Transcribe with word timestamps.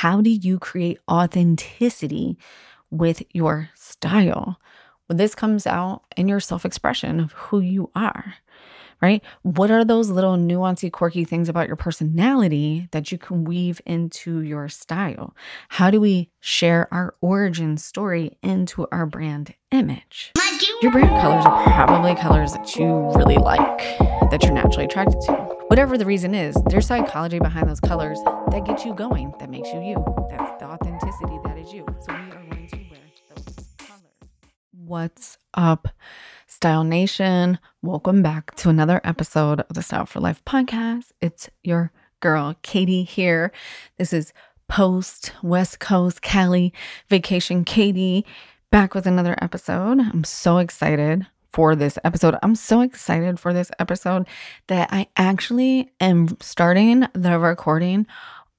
how 0.00 0.22
do 0.22 0.30
you 0.30 0.58
create 0.58 0.98
authenticity 1.10 2.38
with 2.90 3.22
your 3.32 3.68
style? 3.74 4.58
Well, 5.06 5.18
this 5.18 5.34
comes 5.34 5.66
out 5.66 6.04
in 6.16 6.26
your 6.26 6.40
self 6.40 6.64
expression 6.64 7.20
of 7.20 7.32
who 7.32 7.60
you 7.60 7.90
are 7.94 8.36
right? 9.02 9.22
What 9.40 9.70
are 9.70 9.82
those 9.82 10.10
little 10.10 10.36
nuancy, 10.36 10.92
quirky 10.92 11.24
things 11.24 11.48
about 11.48 11.68
your 11.68 11.76
personality 11.76 12.86
that 12.90 13.10
you 13.10 13.16
can 13.16 13.44
weave 13.44 13.80
into 13.86 14.42
your 14.42 14.68
style? 14.68 15.34
How 15.70 15.90
do 15.90 16.02
we 16.02 16.30
share 16.40 16.86
our 16.92 17.14
origin 17.22 17.78
story 17.78 18.36
into 18.42 18.86
our 18.92 19.06
brand 19.06 19.54
image? 19.70 20.32
Your 20.82 20.92
brand 20.92 21.18
colors 21.18 21.46
are 21.46 21.64
probably 21.64 22.14
colors 22.14 22.52
that 22.52 22.76
you 22.76 23.10
really 23.14 23.38
like, 23.38 23.98
that 24.30 24.42
you're 24.42 24.52
naturally 24.52 24.84
attracted 24.84 25.18
to. 25.22 25.59
Whatever 25.70 25.96
the 25.96 26.04
reason 26.04 26.34
is, 26.34 26.56
there's 26.66 26.88
psychology 26.88 27.38
behind 27.38 27.68
those 27.68 27.78
colors 27.78 28.18
that 28.50 28.64
gets 28.64 28.84
you 28.84 28.92
going, 28.92 29.32
that 29.38 29.48
makes 29.48 29.68
you 29.68 29.80
you. 29.80 30.04
That's 30.28 30.60
the 30.60 30.66
authenticity 30.66 31.38
that 31.44 31.56
is 31.56 31.72
you. 31.72 31.86
So 32.00 32.12
we 32.12 32.18
are 32.18 32.42
going 32.42 32.66
to 32.66 32.76
wear 32.90 32.98
those 33.36 33.68
colors. 33.78 34.18
What's 34.72 35.38
up? 35.54 35.86
Style 36.48 36.82
Nation, 36.82 37.60
welcome 37.82 38.20
back 38.20 38.56
to 38.56 38.68
another 38.68 39.00
episode 39.04 39.60
of 39.60 39.76
the 39.76 39.82
Styled 39.84 40.08
for 40.08 40.18
Life 40.18 40.44
podcast. 40.44 41.12
It's 41.20 41.48
your 41.62 41.92
girl, 42.18 42.56
Katie, 42.62 43.04
here. 43.04 43.52
This 43.96 44.12
is 44.12 44.32
post 44.66 45.34
West 45.40 45.78
Coast 45.78 46.20
Cali 46.20 46.74
vacation, 47.08 47.64
Katie, 47.64 48.26
back 48.72 48.92
with 48.92 49.06
another 49.06 49.36
episode. 49.40 50.00
I'm 50.00 50.24
so 50.24 50.58
excited 50.58 51.28
for 51.52 51.74
this 51.74 51.98
episode. 52.04 52.36
I'm 52.42 52.54
so 52.54 52.80
excited 52.80 53.38
for 53.40 53.52
this 53.52 53.70
episode 53.78 54.26
that 54.68 54.88
I 54.92 55.08
actually 55.16 55.90
am 56.00 56.36
starting 56.40 57.06
the 57.14 57.38
recording 57.38 58.06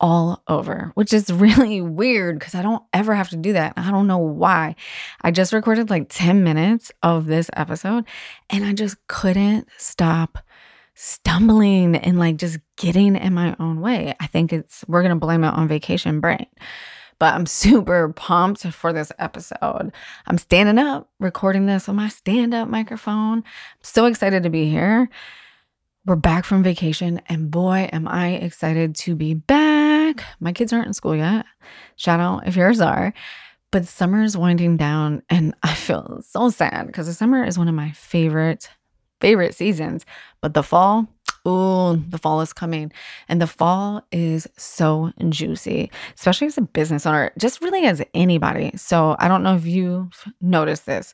all 0.01 0.41
over, 0.47 0.91
which 0.95 1.13
is 1.13 1.29
really 1.31 1.79
weird 1.79 2.39
because 2.39 2.55
I 2.55 2.61
don't 2.61 2.83
ever 2.91 3.13
have 3.15 3.29
to 3.29 3.37
do 3.37 3.53
that. 3.53 3.73
I 3.77 3.91
don't 3.91 4.07
know 4.07 4.17
why. 4.17 4.75
I 5.21 5.31
just 5.31 5.53
recorded 5.53 5.89
like 5.89 6.07
10 6.09 6.43
minutes 6.43 6.91
of 7.03 7.27
this 7.27 7.49
episode 7.53 8.05
and 8.49 8.65
I 8.65 8.73
just 8.73 8.97
couldn't 9.07 9.69
stop 9.77 10.39
stumbling 10.95 11.95
and 11.95 12.19
like 12.19 12.37
just 12.37 12.59
getting 12.77 13.15
in 13.15 13.33
my 13.33 13.55
own 13.59 13.79
way. 13.79 14.13
I 14.19 14.27
think 14.27 14.51
it's, 14.51 14.83
we're 14.87 15.01
going 15.01 15.15
to 15.17 15.25
blame 15.25 15.43
it 15.43 15.53
on 15.53 15.67
vacation 15.67 16.19
brain. 16.19 16.47
But 17.21 17.35
I'm 17.35 17.45
super 17.45 18.11
pumped 18.11 18.63
for 18.73 18.91
this 18.91 19.11
episode. 19.19 19.91
I'm 20.25 20.39
standing 20.39 20.79
up, 20.79 21.07
recording 21.19 21.67
this 21.67 21.87
on 21.87 21.95
my 21.95 22.09
stand 22.09 22.55
up 22.55 22.67
microphone. 22.67 23.37
I'm 23.37 23.83
so 23.83 24.07
excited 24.07 24.41
to 24.41 24.49
be 24.49 24.67
here. 24.67 25.07
We're 26.07 26.15
back 26.15 26.45
from 26.45 26.63
vacation, 26.63 27.21
and 27.29 27.51
boy, 27.51 27.87
am 27.93 28.07
I 28.07 28.29
excited 28.29 28.95
to 28.95 29.15
be 29.15 29.35
back. 29.35 30.23
My 30.39 30.51
kids 30.51 30.73
aren't 30.73 30.87
in 30.87 30.93
school 30.93 31.15
yet. 31.15 31.45
Shout 31.95 32.19
out 32.19 32.47
if 32.47 32.55
yours 32.55 32.81
are. 32.81 33.13
But 33.69 33.85
summer 33.85 34.23
is 34.23 34.35
winding 34.35 34.77
down, 34.77 35.21
and 35.29 35.53
I 35.63 35.75
feel 35.75 36.23
so 36.27 36.49
sad 36.49 36.87
because 36.87 37.05
the 37.05 37.13
summer 37.13 37.43
is 37.43 37.55
one 37.55 37.67
of 37.67 37.75
my 37.75 37.91
favorite, 37.91 38.67
favorite 39.19 39.53
seasons. 39.53 40.07
But 40.41 40.55
the 40.55 40.63
fall, 40.63 41.07
oh, 41.45 41.95
the 41.95 42.17
fall 42.17 42.41
is 42.41 42.53
coming. 42.53 42.91
And 43.27 43.41
the 43.41 43.47
fall 43.47 44.05
is 44.11 44.47
so 44.57 45.11
juicy, 45.29 45.91
especially 46.15 46.47
as 46.47 46.57
a 46.57 46.61
business 46.61 47.05
owner, 47.05 47.31
just 47.37 47.61
really 47.61 47.85
as 47.85 48.01
anybody. 48.13 48.71
So 48.75 49.15
I 49.19 49.27
don't 49.27 49.43
know 49.43 49.55
if 49.55 49.65
you've 49.65 50.25
noticed 50.39 50.85
this. 50.85 51.13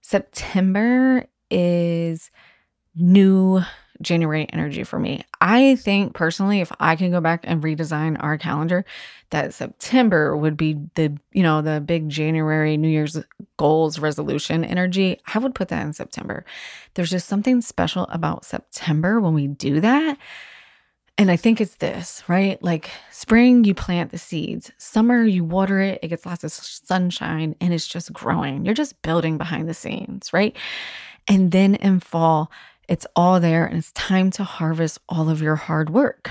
September 0.00 1.26
is 1.50 2.30
new 2.94 3.60
January 4.02 4.46
energy 4.52 4.84
for 4.84 4.98
me. 4.98 5.22
I 5.40 5.76
think 5.76 6.14
personally, 6.14 6.60
if 6.60 6.72
I 6.80 6.96
can 6.96 7.10
go 7.10 7.20
back 7.20 7.40
and 7.44 7.62
redesign 7.62 8.16
our 8.22 8.38
calendar, 8.38 8.84
that 9.30 9.54
September 9.54 10.36
would 10.36 10.56
be 10.56 10.78
the, 10.94 11.16
you 11.32 11.42
know, 11.42 11.62
the 11.62 11.80
big 11.80 12.08
January 12.08 12.76
New 12.76 12.88
Year's 12.88 13.18
goals 13.56 13.98
resolution 13.98 14.64
energy. 14.64 15.20
I 15.34 15.38
would 15.38 15.54
put 15.54 15.68
that 15.68 15.84
in 15.84 15.92
September. 15.92 16.44
There's 16.94 17.10
just 17.10 17.28
something 17.28 17.60
special 17.60 18.04
about 18.10 18.44
September 18.44 19.20
when 19.20 19.34
we 19.34 19.46
do 19.46 19.80
that. 19.80 20.18
And 21.18 21.32
I 21.32 21.36
think 21.36 21.60
it's 21.60 21.74
this, 21.74 22.22
right? 22.28 22.62
Like 22.62 22.90
spring, 23.10 23.64
you 23.64 23.74
plant 23.74 24.12
the 24.12 24.18
seeds. 24.18 24.70
Summer, 24.78 25.24
you 25.24 25.42
water 25.42 25.80
it, 25.80 25.98
it 26.00 26.08
gets 26.08 26.24
lots 26.24 26.44
of 26.44 26.52
sunshine 26.52 27.56
and 27.60 27.74
it's 27.74 27.88
just 27.88 28.12
growing. 28.12 28.64
You're 28.64 28.72
just 28.72 29.02
building 29.02 29.36
behind 29.36 29.68
the 29.68 29.74
scenes, 29.74 30.32
right? 30.32 30.56
And 31.26 31.50
then 31.50 31.74
in 31.74 31.98
fall, 31.98 32.52
it's 32.88 33.06
all 33.14 33.38
there 33.38 33.66
and 33.66 33.78
it's 33.78 33.92
time 33.92 34.30
to 34.32 34.44
harvest 34.44 34.98
all 35.08 35.28
of 35.28 35.42
your 35.42 35.56
hard 35.56 35.90
work. 35.90 36.30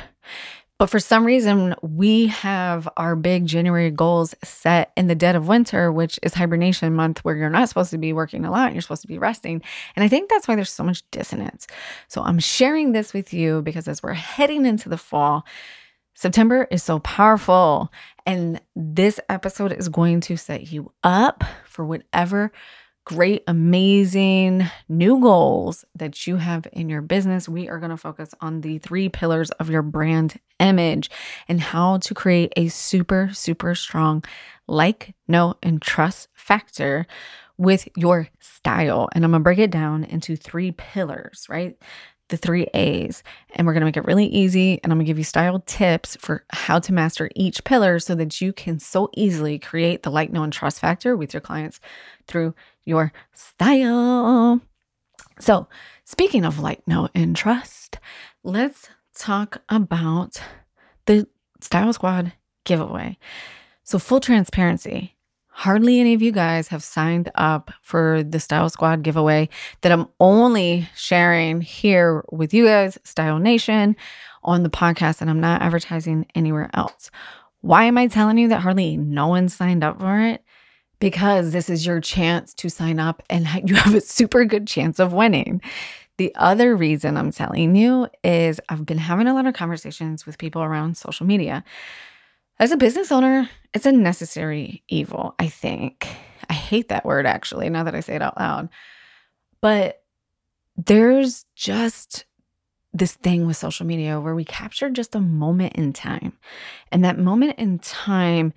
But 0.79 0.91
for 0.91 1.00
some 1.00 1.25
reason, 1.25 1.73
we 1.81 2.28
have 2.28 2.88
our 2.97 3.16
big 3.16 3.47
January 3.47 3.90
goals 3.90 4.35
set 4.44 4.91
in 4.96 5.07
the 5.07 5.16
dead 5.16 5.35
of 5.35 5.47
winter, 5.47 5.91
which 5.91 6.19
is 6.22 6.35
hibernation 6.35 6.94
month, 6.94 7.25
where 7.25 7.35
you're 7.35 7.50
not 7.50 7.67
supposed 7.67 7.90
to 7.91 7.97
be 7.97 8.13
working 8.13 8.46
a 8.46 8.51
lot, 8.51 8.73
you're 8.73 8.84
supposed 8.84 9.01
to 9.01 9.07
be 9.07 9.17
resting. 9.17 9.63
And 9.96 10.03
I 10.03 10.07
think 10.07 10.29
that's 10.29 10.47
why 10.47 10.56
there's 10.56 10.72
so 10.72 10.84
much 10.84 11.03
dissonance. 11.09 11.66
So 12.09 12.22
I'm 12.22 12.38
sharing 12.38 12.91
this 12.91 13.12
with 13.12 13.34
you 13.34 13.63
because 13.63 13.88
as 13.88 14.03
we're 14.03 14.13
heading 14.13 14.67
into 14.67 14.88
the 14.88 14.97
fall, 14.97 15.46
September 16.13 16.67
is 16.69 16.84
so 16.84 17.00
powerful. 17.00 17.91
And 18.28 18.62
this 18.75 19.19
episode 19.29 19.72
is 19.72 19.90
going 19.90 20.22
to 20.22 20.38
set 20.38 20.72
you 20.72 20.91
up 21.03 21.44
for 21.66 21.85
whatever 21.85 22.51
great, 23.07 23.41
amazing 23.47 24.69
new 24.90 25.18
goals 25.22 25.85
that 25.95 26.28
you 26.28 26.35
have 26.35 26.68
in 26.73 26.90
your 26.90 27.01
business, 27.01 27.47
we 27.47 27.69
are 27.69 27.79
going 27.79 27.90
to 27.90 27.95
focus 27.95 28.35
on 28.41 28.59
the 28.59 28.79
three 28.79 29.07
pillars 29.07 29.50
of 29.51 29.69
your 29.69 29.81
brand 29.81 30.38
image 30.59 31.09
and 31.47 31.62
how 31.62 31.97
to 32.00 32.13
create 32.13 32.51
a 32.57 32.67
super, 32.67 33.29
super 33.31 33.73
strong 33.75 34.22
like, 34.67 35.16
know, 35.25 35.56
and 35.63 35.81
trust 35.81 36.28
factor 36.34 37.07
with 37.57 37.88
your 37.96 38.28
style. 38.41 39.07
And 39.13 39.23
I'm 39.23 39.31
going 39.31 39.40
to 39.40 39.44
break 39.46 39.59
it 39.59 39.72
down 39.72 40.03
into 40.03 40.35
three 40.35 40.73
pillars, 40.73 41.46
right? 41.47 41.78
the 42.29 42.35
three 42.35 42.67
A's. 42.73 43.23
And 43.56 43.66
we're 43.66 43.72
going 43.72 43.81
to 43.81 43.85
make 43.85 43.96
it 43.96 44.06
really 44.06 44.25
easy. 44.25 44.81
And 44.84 44.91
I'm 44.91 44.97
going 44.97 45.06
to 45.06 45.09
give 45.09 45.17
you 45.17 45.23
style 45.23 45.63
tips 45.66 46.17
for 46.19 46.44
how 46.50 46.79
to 46.79 46.91
master 46.91 47.29
each 47.35 47.63
pillar 47.63 48.00
so 48.00 48.16
that 48.16 48.41
you 48.41 48.51
can 48.51 48.79
so 48.79 49.09
easily 49.16 49.59
create 49.59 50.03
the 50.03 50.12
like, 50.12 50.31
know, 50.31 50.44
and 50.44 50.51
trust 50.51 50.81
factor 50.81 51.16
with 51.16 51.34
your 51.34 51.40
clients 51.40 51.79
through 52.28 52.53
your 52.87 53.11
style. 53.33 54.61
So, 55.39 55.67
speaking 56.05 56.45
of 56.45 56.59
like, 56.59 56.87
know, 56.87 57.09
and 57.13 57.35
trust, 57.35 57.99
let's 58.43 58.89
talk 59.15 59.61
about 59.69 60.41
the 61.05 61.27
Style 61.61 61.93
Squad 61.93 62.33
giveaway. 62.63 63.17
So, 63.83 63.99
full 63.99 64.19
transparency, 64.19 65.15
hardly 65.49 65.99
any 65.99 66.13
of 66.13 66.21
you 66.21 66.31
guys 66.31 66.69
have 66.69 66.83
signed 66.83 67.31
up 67.35 67.71
for 67.81 68.23
the 68.23 68.39
Style 68.39 68.69
Squad 68.69 69.03
giveaway 69.03 69.49
that 69.81 69.91
I'm 69.91 70.07
only 70.19 70.87
sharing 70.95 71.61
here 71.61 72.23
with 72.31 72.53
you 72.53 72.65
guys, 72.65 72.97
Style 73.03 73.39
Nation, 73.39 73.95
on 74.43 74.63
the 74.63 74.69
podcast, 74.69 75.21
and 75.21 75.29
I'm 75.29 75.41
not 75.41 75.61
advertising 75.61 76.25
anywhere 76.35 76.69
else. 76.73 77.11
Why 77.61 77.85
am 77.85 77.97
I 77.97 78.07
telling 78.07 78.37
you 78.37 78.49
that 78.49 78.61
hardly 78.61 78.97
no 78.97 79.27
one 79.27 79.49
signed 79.49 79.83
up 79.83 79.99
for 79.99 80.21
it? 80.21 80.43
Because 81.00 81.52
this 81.52 81.69
is 81.69 81.85
your 81.85 82.00
chance 82.00 82.53
to 82.56 82.69
sign 82.69 83.00
up 83.00 83.24
and 83.30 83.47
you 83.69 83.75
have 83.75 83.96
a 83.96 84.02
super 84.02 84.46
good 84.46 84.68
chance 84.68 85.00
of 85.00 85.13
winning. 85.13 85.62
The 86.18 86.34
other 86.35 86.75
reason 86.75 87.16
I'm 87.16 87.31
telling 87.31 87.75
you 87.75 88.08
is 88.24 88.59
I've 88.69 88.85
been 88.85 88.97
having 88.97 89.28
a 89.28 89.34
lot 89.34 89.46
of 89.46 89.53
conversations 89.53 90.25
with 90.25 90.40
people 90.40 90.63
around 90.63 90.97
social 90.97 91.28
media. 91.28 91.63
As 92.59 92.72
a 92.72 92.78
business 92.78 93.12
owner, 93.12 93.47
it's 93.74 93.85
a 93.85 93.91
necessary 93.91 94.84
evil, 94.88 95.35
I 95.38 95.47
think. 95.47 96.08
I 96.50 96.53
hate 96.53 96.90
that 96.90 97.06
word 97.06 97.28
actually, 97.28 97.69
now 97.69 97.84
that 97.84 97.94
I 97.94 98.00
say 98.00 98.16
it 98.16 98.22
out 98.24 98.40
loud. 98.40 98.69
But 99.62 100.02
there's 100.75 101.46
just 101.56 102.25
this 102.94 103.14
thing 103.14 103.46
with 103.46 103.58
social 103.58 103.85
media 103.85 104.19
where 104.19 104.34
we 104.34 104.44
capture 104.44 104.90
just 104.90 105.14
a 105.14 105.19
moment 105.19 105.75
in 105.75 105.94
time. 105.94 106.34
And 106.91 107.06
that 107.06 107.19
moment 107.19 107.59
in 107.59 107.78
time 107.78 108.53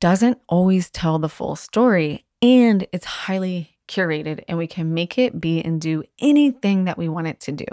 doesn't 0.00 0.38
always 0.48 0.90
tell 0.90 1.18
the 1.18 1.28
full 1.28 1.56
story 1.56 2.24
and 2.42 2.86
it's 2.92 3.04
highly 3.04 3.76
curated 3.90 4.42
and 4.46 4.56
we 4.56 4.68
can 4.68 4.94
make 4.94 5.18
it 5.18 5.40
be 5.40 5.60
and 5.60 5.80
do 5.80 6.02
anything 6.20 6.84
that 6.84 6.96
we 6.96 7.08
want 7.08 7.26
it 7.26 7.40
to 7.40 7.52
do. 7.52 7.64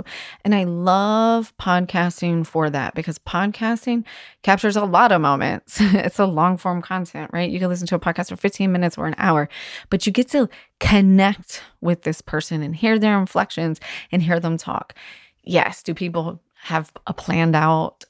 And 0.44 0.56
I 0.56 0.64
love 0.64 1.56
podcasting 1.58 2.46
for 2.46 2.70
that 2.72 2.96
because 2.96 3.20
podcasting 3.20 4.04
captures 4.42 4.76
a 4.76 4.84
lot 4.84 5.12
of 5.12 5.22
moments. 5.22 5.78
it's 5.80 6.20
a 6.20 6.26
long 6.26 6.58
form 6.58 6.82
content, 6.82 7.30
right? 7.32 7.50
You 7.50 7.60
can 7.60 7.70
listen 7.70 7.88
to 7.88 7.96
a 7.96 8.00
podcast 8.00 8.30
for 8.30 8.36
15 8.36 8.72
minutes 8.72 8.98
or 8.98 9.06
an 9.06 9.16
hour, 9.20 9.48
but 9.90 10.06
you 10.06 10.12
get 10.12 10.28
to 10.30 10.50
connect 10.80 11.64
with 11.82 12.02
this 12.02 12.22
person 12.22 12.64
and 12.64 12.76
hear 12.76 12.98
their 12.98 13.20
inflections 13.20 13.80
and 14.12 14.22
hear 14.22 14.40
them 14.40 14.58
talk. 14.58 14.96
Yes, 15.44 15.84
do 15.84 15.94
people 15.94 16.42
have 16.64 16.92
a 17.06 17.14
planned 17.14 17.56
out, 17.56 18.04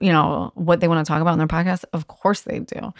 you 0.00 0.12
know, 0.12 0.50
what 0.54 0.80
they 0.80 0.88
want 0.88 1.06
to 1.06 1.08
talk 1.08 1.22
about 1.22 1.32
in 1.32 1.38
their 1.38 1.46
podcast? 1.46 1.84
Of 1.92 2.08
course 2.08 2.40
they 2.40 2.58
do. 2.58 2.92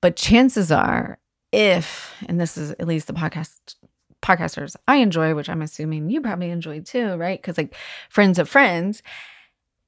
But 0.00 0.16
chances 0.16 0.70
are, 0.70 1.18
if, 1.52 2.14
and 2.28 2.40
this 2.40 2.56
is 2.56 2.72
at 2.72 2.86
least 2.86 3.06
the 3.06 3.12
podcast 3.12 3.74
podcasters 4.20 4.74
I 4.88 4.96
enjoy, 4.96 5.34
which 5.34 5.48
I'm 5.48 5.62
assuming 5.62 6.10
you 6.10 6.20
probably 6.20 6.50
enjoy 6.50 6.80
too, 6.80 7.14
right? 7.14 7.40
Because 7.40 7.56
like 7.56 7.74
friends 8.08 8.38
of 8.38 8.48
friends, 8.48 9.02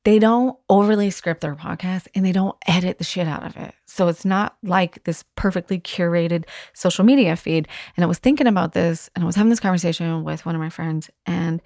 they 0.05 0.19
don't 0.19 0.57
overly 0.69 1.11
script 1.11 1.43
their 1.43 1.55
podcast 1.55 2.07
and 2.15 2.25
they 2.25 2.33
don't 2.33 2.57
edit 2.67 2.99
the 2.99 3.05
shit 3.05 3.27
out 3.27 3.45
of 3.45 3.57
it. 3.57 3.75
So 3.87 4.09
it's 4.09 4.25
not 4.25 4.57
like 4.62 5.05
this 5.05 5.25
perfectly 5.37 5.79
curated 5.79 6.45
social 6.73 7.05
media 7.05 7.37
feed. 7.37 7.69
And 7.97 8.05
I 8.05 8.07
was 8.09 8.19
thinking 8.19 8.47
about 8.47 8.73
this 8.73 9.11
and 9.15 9.23
I 9.23 9.27
was 9.27 9.37
having 9.37 9.51
this 9.51 9.61
conversation 9.61 10.25
with 10.25 10.47
one 10.47 10.55
of 10.55 10.61
my 10.61 10.71
friends 10.71 11.11
and 11.27 11.61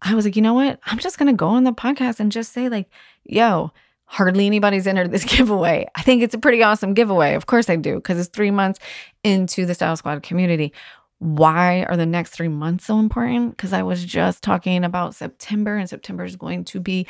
I 0.00 0.14
was 0.14 0.24
like, 0.24 0.36
you 0.36 0.42
know 0.42 0.54
what? 0.54 0.80
I'm 0.86 0.98
just 0.98 1.18
going 1.18 1.32
to 1.32 1.36
go 1.36 1.48
on 1.48 1.64
the 1.64 1.72
podcast 1.72 2.20
and 2.20 2.32
just 2.32 2.52
say, 2.52 2.68
like, 2.68 2.88
yo, 3.24 3.72
hardly 4.12 4.44
anybody's 4.44 4.86
entered 4.86 5.10
this 5.10 5.24
giveaway. 5.36 5.86
I 5.96 6.02
think 6.02 6.22
it's 6.22 6.34
a 6.34 6.38
pretty 6.38 6.62
awesome 6.62 6.92
giveaway. 6.92 7.34
Of 7.34 7.46
course 7.46 7.70
I 7.70 7.76
do, 7.76 7.94
because 7.94 8.20
it's 8.20 8.28
three 8.28 8.50
months 8.50 8.78
into 9.24 9.64
the 9.64 9.74
Style 9.74 9.96
Squad 9.96 10.22
community. 10.22 10.74
Why 11.18 11.84
are 11.84 11.96
the 11.96 12.04
next 12.04 12.30
three 12.30 12.48
months 12.48 12.84
so 12.84 12.98
important? 12.98 13.56
Because 13.56 13.72
I 13.72 13.82
was 13.82 14.04
just 14.04 14.42
talking 14.42 14.84
about 14.84 15.14
September, 15.14 15.76
and 15.76 15.88
September 15.88 16.26
is 16.26 16.36
going 16.36 16.64
to 16.64 16.80
be 16.80 17.06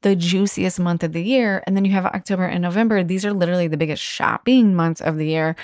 the 0.00 0.16
juiciest 0.16 0.80
month 0.80 1.02
of 1.02 1.12
the 1.12 1.22
year. 1.22 1.62
And 1.66 1.76
then 1.76 1.84
you 1.84 1.92
have 1.92 2.06
October 2.06 2.46
and 2.46 2.62
November. 2.62 3.04
These 3.04 3.26
are 3.26 3.34
literally 3.34 3.68
the 3.68 3.76
biggest 3.76 4.02
shopping 4.02 4.74
months 4.74 5.02
of 5.02 5.18
the 5.18 5.26
year. 5.26 5.56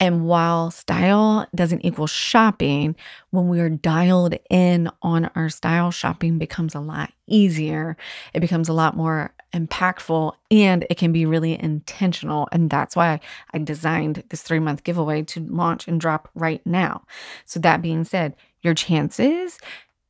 And 0.00 0.24
while 0.24 0.70
style 0.70 1.46
doesn't 1.54 1.84
equal 1.84 2.06
shopping, 2.06 2.96
when 3.30 3.48
we 3.48 3.60
are 3.60 3.68
dialed 3.68 4.36
in 4.48 4.90
on 5.02 5.30
our 5.34 5.50
style, 5.50 5.90
shopping 5.90 6.38
becomes 6.38 6.74
a 6.74 6.80
lot 6.80 7.12
easier. 7.26 7.98
It 8.32 8.40
becomes 8.40 8.70
a 8.70 8.72
lot 8.72 8.96
more 8.96 9.34
impactful 9.52 10.34
and 10.50 10.86
it 10.90 10.98
can 10.98 11.12
be 11.12 11.26
really 11.26 11.58
intentional. 11.58 12.48
And 12.52 12.70
that's 12.70 12.94
why 12.94 13.20
I 13.52 13.58
designed 13.58 14.24
this 14.28 14.42
three 14.42 14.58
month 14.58 14.84
giveaway 14.84 15.22
to 15.22 15.40
launch 15.40 15.88
and 15.88 16.00
drop 16.00 16.28
right 16.34 16.64
now. 16.66 17.04
So, 17.44 17.60
that 17.60 17.82
being 17.82 18.04
said, 18.04 18.36
your 18.62 18.74
chances 18.74 19.58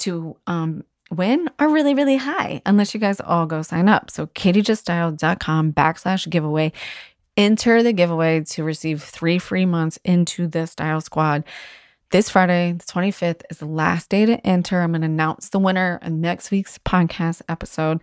to 0.01 0.37
um, 0.47 0.85
win 1.11 1.49
are 1.59 1.69
really, 1.69 1.95
really 1.95 2.17
high 2.17 2.63
unless 2.67 2.95
you 2.95 3.01
guys 3.01 3.21
all 3.21 3.47
go 3.47 3.63
sign 3.63 3.89
up. 3.89 4.11
So, 4.11 4.27
katiejuststyled.com 4.29 5.73
backslash 5.73 6.29
giveaway. 6.29 6.73
Enter 7.37 7.85
the 7.85 7.93
giveaway 7.93 8.43
to 8.43 8.65
receive 8.65 9.03
three 9.03 9.39
free 9.39 9.65
months 9.65 9.99
into 10.05 10.49
the 10.49 10.67
Style 10.67 11.01
Squad. 11.01 11.45
This 12.11 12.31
Friday, 12.31 12.73
the 12.73 12.85
25th, 12.85 13.43
is 13.51 13.59
the 13.59 13.67
last 13.67 14.09
day 14.09 14.25
to 14.25 14.45
enter. 14.45 14.81
I'm 14.81 14.93
going 14.93 15.03
to 15.03 15.07
announce 15.07 15.51
the 15.51 15.59
winner 15.59 16.01
in 16.03 16.23
next 16.23 16.51
week's 16.51 16.79
podcast 16.79 17.43
episode. 17.51 18.01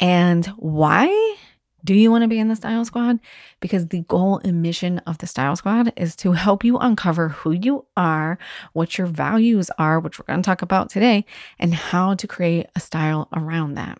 And 0.00 0.46
why 0.56 1.36
do 1.84 1.94
you 1.94 2.10
want 2.10 2.22
to 2.22 2.28
be 2.28 2.38
in 2.38 2.48
the 2.48 2.56
Style 2.56 2.84
Squad? 2.84 3.18
Because 3.60 3.88
the 3.88 4.02
goal 4.02 4.40
and 4.44 4.62
mission 4.62 4.98
of 5.00 5.18
the 5.18 5.26
Style 5.26 5.56
Squad 5.56 5.92
is 5.96 6.16
to 6.16 6.32
help 6.32 6.64
you 6.64 6.76
uncover 6.78 7.28
who 7.28 7.52
you 7.52 7.86
are, 7.96 8.38
what 8.72 8.98
your 8.98 9.06
values 9.06 9.70
are, 9.78 10.00
which 10.00 10.18
we're 10.18 10.26
going 10.26 10.42
to 10.42 10.46
talk 10.46 10.62
about 10.62 10.90
today, 10.90 11.24
and 11.58 11.74
how 11.74 12.14
to 12.14 12.26
create 12.26 12.66
a 12.74 12.80
style 12.80 13.28
around 13.32 13.74
that. 13.74 13.98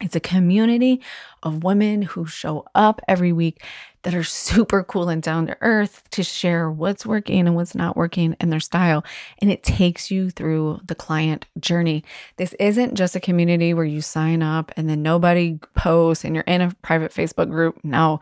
It's 0.00 0.16
a 0.16 0.20
community 0.20 1.02
of 1.42 1.64
women 1.64 2.02
who 2.02 2.26
show 2.26 2.64
up 2.74 3.00
every 3.06 3.32
week 3.32 3.62
that 4.02 4.14
are 4.14 4.24
super 4.24 4.82
cool 4.82 5.08
and 5.08 5.22
down 5.22 5.46
to 5.46 5.56
earth 5.60 6.02
to 6.10 6.22
share 6.22 6.70
what's 6.70 7.06
working 7.06 7.46
and 7.46 7.54
what's 7.54 7.74
not 7.74 7.96
working 7.96 8.36
in 8.40 8.50
their 8.50 8.60
style. 8.60 9.04
And 9.38 9.50
it 9.50 9.62
takes 9.62 10.10
you 10.10 10.30
through 10.30 10.80
the 10.84 10.94
client 10.94 11.46
journey. 11.58 12.04
This 12.36 12.52
isn't 12.54 12.94
just 12.94 13.16
a 13.16 13.20
community 13.20 13.74
where 13.74 13.84
you 13.84 14.00
sign 14.00 14.42
up 14.42 14.72
and 14.76 14.88
then 14.88 15.02
nobody 15.02 15.58
posts 15.74 16.24
and 16.24 16.34
you're 16.34 16.44
in 16.44 16.60
a 16.60 16.74
private 16.82 17.12
Facebook 17.12 17.48
group. 17.50 17.78
No, 17.84 18.20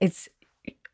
it's 0.00 0.28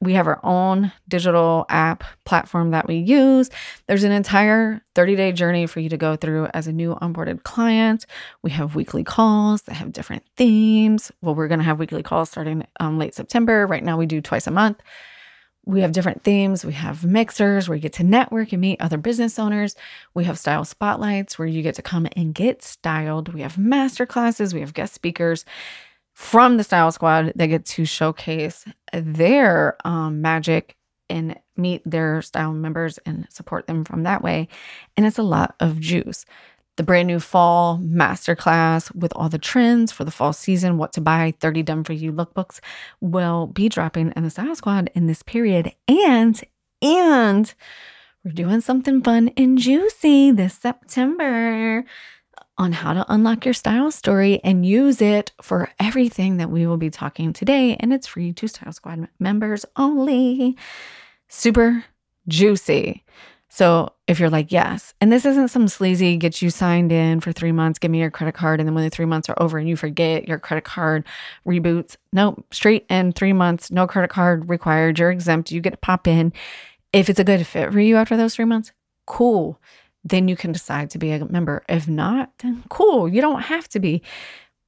we 0.00 0.12
have 0.12 0.28
our 0.28 0.40
own 0.44 0.92
digital 1.08 1.66
app 1.68 2.04
platform 2.24 2.70
that 2.70 2.86
we 2.86 2.96
use. 2.96 3.50
There's 3.86 4.04
an 4.04 4.12
entire 4.12 4.80
30 4.94 5.16
day 5.16 5.32
journey 5.32 5.66
for 5.66 5.80
you 5.80 5.88
to 5.88 5.96
go 5.96 6.14
through 6.14 6.46
as 6.54 6.66
a 6.66 6.72
new 6.72 6.94
onboarded 6.96 7.42
client. 7.42 8.06
We 8.42 8.50
have 8.52 8.76
weekly 8.76 9.02
calls 9.02 9.62
that 9.62 9.74
have 9.74 9.92
different 9.92 10.24
themes. 10.36 11.10
Well, 11.20 11.34
we're 11.34 11.48
going 11.48 11.58
to 11.58 11.64
have 11.64 11.80
weekly 11.80 12.02
calls 12.02 12.30
starting 12.30 12.66
um, 12.78 12.98
late 12.98 13.14
September. 13.14 13.66
Right 13.66 13.82
now, 13.82 13.96
we 13.96 14.06
do 14.06 14.20
twice 14.20 14.46
a 14.46 14.52
month. 14.52 14.80
We 15.66 15.82
have 15.82 15.92
different 15.92 16.24
themes. 16.24 16.64
We 16.64 16.72
have 16.74 17.04
mixers 17.04 17.68
where 17.68 17.76
you 17.76 17.82
get 17.82 17.92
to 17.94 18.04
network 18.04 18.52
and 18.52 18.60
meet 18.62 18.80
other 18.80 18.96
business 18.96 19.38
owners. 19.38 19.74
We 20.14 20.24
have 20.24 20.38
style 20.38 20.64
spotlights 20.64 21.38
where 21.38 21.48
you 21.48 21.60
get 21.60 21.74
to 21.74 21.82
come 21.82 22.06
and 22.16 22.34
get 22.34 22.62
styled. 22.62 23.34
We 23.34 23.42
have 23.42 23.58
master 23.58 24.06
classes. 24.06 24.54
We 24.54 24.60
have 24.60 24.72
guest 24.72 24.94
speakers 24.94 25.44
from 26.18 26.56
the 26.56 26.64
Style 26.64 26.90
Squad. 26.90 27.32
They 27.36 27.46
get 27.46 27.64
to 27.66 27.84
showcase 27.84 28.64
their 28.92 29.76
um, 29.84 30.20
magic 30.20 30.76
and 31.08 31.38
meet 31.56 31.80
their 31.86 32.22
style 32.22 32.52
members 32.52 32.98
and 33.06 33.28
support 33.30 33.68
them 33.68 33.84
from 33.84 34.02
that 34.02 34.20
way. 34.20 34.48
And 34.96 35.06
it's 35.06 35.18
a 35.18 35.22
lot 35.22 35.54
of 35.60 35.78
juice. 35.78 36.24
The 36.76 36.82
brand 36.82 37.06
new 37.06 37.20
fall 37.20 37.78
masterclass 37.78 38.92
with 38.96 39.12
all 39.14 39.28
the 39.28 39.38
trends 39.38 39.92
for 39.92 40.02
the 40.02 40.10
fall 40.10 40.32
season, 40.32 40.76
what 40.76 40.92
to 40.94 41.00
buy, 41.00 41.34
30 41.38 41.62
done 41.62 41.84
for 41.84 41.92
you 41.92 42.12
lookbooks 42.12 42.58
will 43.00 43.46
be 43.46 43.68
dropping 43.68 44.12
in 44.16 44.24
the 44.24 44.30
Style 44.30 44.56
Squad 44.56 44.90
in 44.96 45.06
this 45.06 45.22
period. 45.22 45.72
And, 45.86 46.42
and 46.82 47.54
we're 48.24 48.32
doing 48.32 48.60
something 48.60 49.02
fun 49.02 49.30
and 49.36 49.56
juicy 49.56 50.32
this 50.32 50.54
September 50.54 51.84
on 52.58 52.72
how 52.72 52.92
to 52.92 53.04
unlock 53.08 53.44
your 53.44 53.54
style 53.54 53.90
story 53.90 54.40
and 54.42 54.66
use 54.66 55.00
it 55.00 55.32
for 55.40 55.70
everything 55.78 56.36
that 56.36 56.50
we 56.50 56.66
will 56.66 56.76
be 56.76 56.90
talking 56.90 57.32
today. 57.32 57.76
And 57.78 57.92
it's 57.92 58.06
free 58.06 58.32
to 58.32 58.48
Style 58.48 58.72
Squad 58.72 59.08
members 59.18 59.64
only. 59.76 60.56
Super 61.28 61.84
juicy. 62.26 63.04
So 63.48 63.92
if 64.06 64.20
you're 64.20 64.28
like, 64.28 64.52
yes, 64.52 64.92
and 65.00 65.10
this 65.10 65.24
isn't 65.24 65.48
some 65.48 65.68
sleazy 65.68 66.16
get 66.16 66.42
you 66.42 66.50
signed 66.50 66.92
in 66.92 67.20
for 67.20 67.32
three 67.32 67.52
months, 67.52 67.78
give 67.78 67.90
me 67.90 68.00
your 68.00 68.10
credit 68.10 68.34
card. 68.34 68.60
And 68.60 68.68
then 68.68 68.74
when 68.74 68.84
the 68.84 68.90
three 68.90 69.06
months 69.06 69.28
are 69.30 69.40
over 69.40 69.56
and 69.56 69.68
you 69.68 69.74
forget 69.76 70.28
your 70.28 70.38
credit 70.38 70.64
card 70.64 71.04
reboots, 71.46 71.96
no, 72.12 72.36
straight 72.50 72.84
in 72.90 73.12
three 73.12 73.32
months, 73.32 73.70
no 73.70 73.86
credit 73.86 74.10
card 74.10 74.48
required. 74.50 74.98
You're 74.98 75.10
exempt. 75.10 75.50
You 75.50 75.60
get 75.60 75.70
to 75.70 75.76
pop 75.78 76.06
in. 76.06 76.32
If 76.92 77.08
it's 77.08 77.20
a 77.20 77.24
good 77.24 77.46
fit 77.46 77.72
for 77.72 77.80
you 77.80 77.96
after 77.96 78.16
those 78.16 78.34
three 78.34 78.44
months, 78.44 78.72
cool 79.06 79.58
then 80.08 80.28
you 80.28 80.36
can 80.36 80.52
decide 80.52 80.90
to 80.90 80.98
be 80.98 81.10
a 81.12 81.24
member. 81.24 81.64
If 81.68 81.88
not, 81.88 82.32
then 82.38 82.64
cool, 82.68 83.08
you 83.08 83.20
don't 83.20 83.42
have 83.42 83.68
to 83.70 83.80
be. 83.80 84.02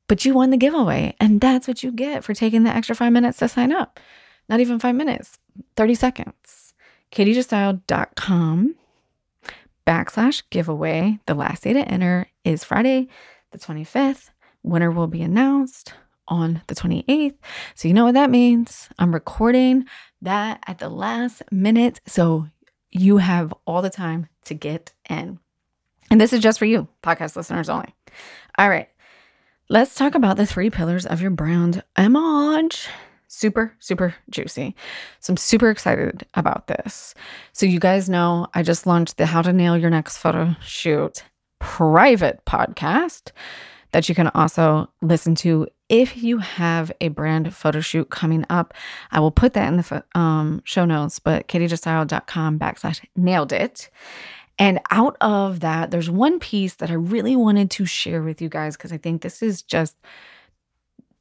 But 0.08 0.24
you 0.24 0.34
won 0.34 0.50
the 0.50 0.56
giveaway, 0.56 1.14
and 1.20 1.40
that's 1.40 1.68
what 1.68 1.82
you 1.82 1.92
get 1.92 2.24
for 2.24 2.34
taking 2.34 2.64
the 2.64 2.74
extra 2.74 2.96
five 2.96 3.12
minutes 3.12 3.38
to 3.38 3.48
sign 3.48 3.72
up. 3.72 4.00
Not 4.48 4.58
even 4.58 4.80
five 4.80 4.96
minutes, 4.96 5.38
30 5.76 5.94
seconds. 5.94 6.74
katiejuststyled.com 7.12 8.74
backslash 9.86 10.42
giveaway. 10.50 11.20
The 11.26 11.34
last 11.34 11.62
day 11.62 11.72
to 11.72 11.88
enter 11.88 12.26
is 12.44 12.64
Friday, 12.64 13.08
the 13.52 13.58
25th. 13.58 14.30
Winner 14.62 14.90
will 14.90 15.06
be 15.06 15.22
announced 15.22 15.94
on 16.26 16.62
the 16.66 16.74
28th. 16.74 17.34
So 17.74 17.88
you 17.88 17.94
know 17.94 18.04
what 18.04 18.14
that 18.14 18.30
means. 18.30 18.88
I'm 18.98 19.12
recording 19.12 19.84
that 20.22 20.62
at 20.66 20.78
the 20.78 20.88
last 20.88 21.42
minute. 21.50 22.00
So 22.06 22.48
you 22.90 23.18
have 23.18 23.54
all 23.66 23.82
the 23.82 23.90
time 23.90 24.28
to 24.44 24.54
get 24.54 24.92
in. 25.10 25.38
And 26.10 26.20
this 26.20 26.32
is 26.32 26.40
just 26.40 26.58
for 26.58 26.64
you, 26.64 26.88
podcast 27.02 27.36
listeners 27.36 27.68
only. 27.68 27.94
All 28.58 28.68
right. 28.68 28.88
Let's 29.68 29.94
talk 29.94 30.14
about 30.14 30.36
the 30.36 30.46
three 30.46 30.70
pillars 30.70 31.06
of 31.06 31.20
your 31.20 31.30
brand 31.30 31.84
image. 31.96 32.88
Super, 33.28 33.72
super 33.78 34.16
juicy. 34.28 34.74
So 35.20 35.32
I'm 35.32 35.36
super 35.36 35.70
excited 35.70 36.26
about 36.34 36.66
this. 36.66 37.14
So, 37.52 37.64
you 37.64 37.78
guys 37.78 38.08
know 38.08 38.48
I 38.54 38.64
just 38.64 38.88
launched 38.88 39.18
the 39.18 39.26
How 39.26 39.40
to 39.42 39.52
Nail 39.52 39.78
Your 39.78 39.90
Next 39.90 40.16
Photo 40.16 40.56
Shoot 40.64 41.22
private 41.60 42.44
podcast 42.44 43.30
that 43.92 44.08
you 44.08 44.14
can 44.16 44.28
also 44.34 44.90
listen 45.00 45.36
to 45.36 45.68
if 45.88 46.16
you 46.22 46.38
have 46.38 46.92
a 47.00 47.08
brand 47.08 47.52
photo 47.52 47.80
shoot 47.80 48.10
coming 48.10 48.46
up, 48.48 48.72
I 49.10 49.18
will 49.18 49.32
put 49.32 49.54
that 49.54 49.66
in 49.66 49.76
the 49.76 50.04
um, 50.14 50.62
show 50.64 50.84
notes, 50.84 51.18
but 51.18 51.48
katiejuststyled.com 51.48 52.58
backslash 52.60 53.04
nailed 53.16 53.52
it. 53.52 53.90
And 54.60 54.78
out 54.92 55.16
of 55.20 55.60
that, 55.60 55.90
there's 55.90 56.08
one 56.08 56.38
piece 56.38 56.74
that 56.76 56.90
I 56.90 56.94
really 56.94 57.34
wanted 57.34 57.68
to 57.72 57.84
share 57.86 58.22
with 58.22 58.40
you 58.40 58.48
guys 58.48 58.76
because 58.76 58.92
I 58.92 58.98
think 58.98 59.22
this 59.22 59.42
is 59.42 59.62
just 59.62 59.96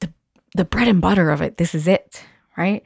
the, 0.02 0.14
the 0.54 0.66
bread 0.66 0.88
and 0.88 1.02
butter 1.02 1.32
of 1.32 1.42
it. 1.42 1.58
This 1.58 1.74
is 1.74 1.88
it, 1.88 2.24
right? 2.56 2.84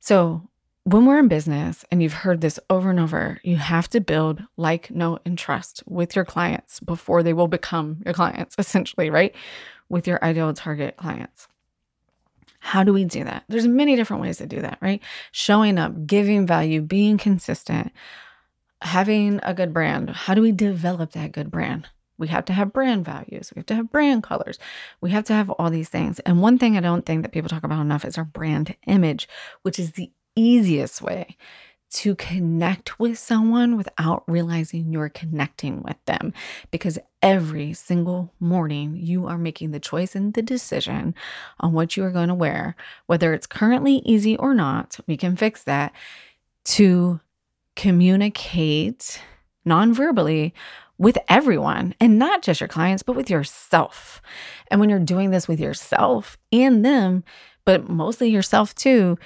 So, 0.00 0.42
when 0.84 1.04
we're 1.04 1.18
in 1.18 1.28
business 1.28 1.84
and 1.90 2.02
you've 2.02 2.14
heard 2.14 2.40
this 2.40 2.58
over 2.70 2.88
and 2.88 2.98
over, 2.98 3.38
you 3.42 3.56
have 3.56 3.88
to 3.90 4.00
build 4.00 4.42
like, 4.56 4.90
know, 4.90 5.18
and 5.26 5.36
trust 5.36 5.82
with 5.86 6.16
your 6.16 6.24
clients 6.24 6.80
before 6.80 7.22
they 7.22 7.34
will 7.34 7.48
become 7.48 8.02
your 8.06 8.14
clients, 8.14 8.54
essentially, 8.58 9.10
right? 9.10 9.34
with 9.88 10.06
your 10.06 10.22
ideal 10.24 10.52
target 10.52 10.96
clients. 10.96 11.48
How 12.60 12.82
do 12.82 12.92
we 12.92 13.04
do 13.04 13.24
that? 13.24 13.44
There's 13.48 13.66
many 13.66 13.96
different 13.96 14.22
ways 14.22 14.38
to 14.38 14.46
do 14.46 14.60
that, 14.60 14.78
right? 14.80 15.02
Showing 15.32 15.78
up, 15.78 16.06
giving 16.06 16.46
value, 16.46 16.82
being 16.82 17.16
consistent, 17.16 17.92
having 18.82 19.40
a 19.42 19.54
good 19.54 19.72
brand. 19.72 20.10
How 20.10 20.34
do 20.34 20.42
we 20.42 20.52
develop 20.52 21.12
that 21.12 21.32
good 21.32 21.50
brand? 21.50 21.88
We 22.18 22.28
have 22.28 22.44
to 22.46 22.52
have 22.52 22.72
brand 22.72 23.04
values. 23.04 23.52
We 23.54 23.60
have 23.60 23.66
to 23.66 23.74
have 23.76 23.90
brand 23.90 24.24
colors. 24.24 24.58
We 25.00 25.10
have 25.10 25.24
to 25.24 25.32
have 25.32 25.50
all 25.50 25.70
these 25.70 25.88
things. 25.88 26.18
And 26.20 26.42
one 26.42 26.58
thing 26.58 26.76
I 26.76 26.80
don't 26.80 27.06
think 27.06 27.22
that 27.22 27.32
people 27.32 27.48
talk 27.48 27.64
about 27.64 27.80
enough 27.80 28.04
is 28.04 28.18
our 28.18 28.24
brand 28.24 28.74
image, 28.86 29.28
which 29.62 29.78
is 29.78 29.92
the 29.92 30.10
easiest 30.34 31.00
way 31.00 31.36
to 31.90 32.14
connect 32.16 33.00
with 33.00 33.18
someone 33.18 33.76
without 33.76 34.22
realizing 34.26 34.92
you're 34.92 35.08
connecting 35.08 35.82
with 35.82 35.96
them 36.04 36.34
because 36.70 36.98
every 37.22 37.72
single 37.72 38.32
morning 38.38 38.94
you 38.96 39.26
are 39.26 39.38
making 39.38 39.70
the 39.70 39.80
choice 39.80 40.14
and 40.14 40.34
the 40.34 40.42
decision 40.42 41.14
on 41.60 41.72
what 41.72 41.96
you 41.96 42.04
are 42.04 42.10
going 42.10 42.28
to 42.28 42.34
wear, 42.34 42.76
whether 43.06 43.32
it's 43.32 43.46
currently 43.46 44.02
easy 44.04 44.36
or 44.36 44.54
not, 44.54 44.98
we 45.06 45.16
can 45.16 45.34
fix 45.34 45.64
that 45.64 45.92
to 46.64 47.20
communicate 47.78 49.22
non-verbally 49.64 50.52
with 50.98 51.16
everyone 51.28 51.94
and 52.00 52.18
not 52.18 52.42
just 52.42 52.60
your 52.60 52.66
clients, 52.66 53.04
but 53.04 53.14
with 53.14 53.30
yourself. 53.30 54.20
And 54.68 54.80
when 54.80 54.90
you're 54.90 54.98
doing 54.98 55.30
this 55.30 55.46
with 55.46 55.60
yourself 55.60 56.36
and 56.52 56.84
them, 56.84 57.22
but 57.64 57.88
mostly 57.88 58.30
yourself 58.30 58.74
too, 58.74 59.16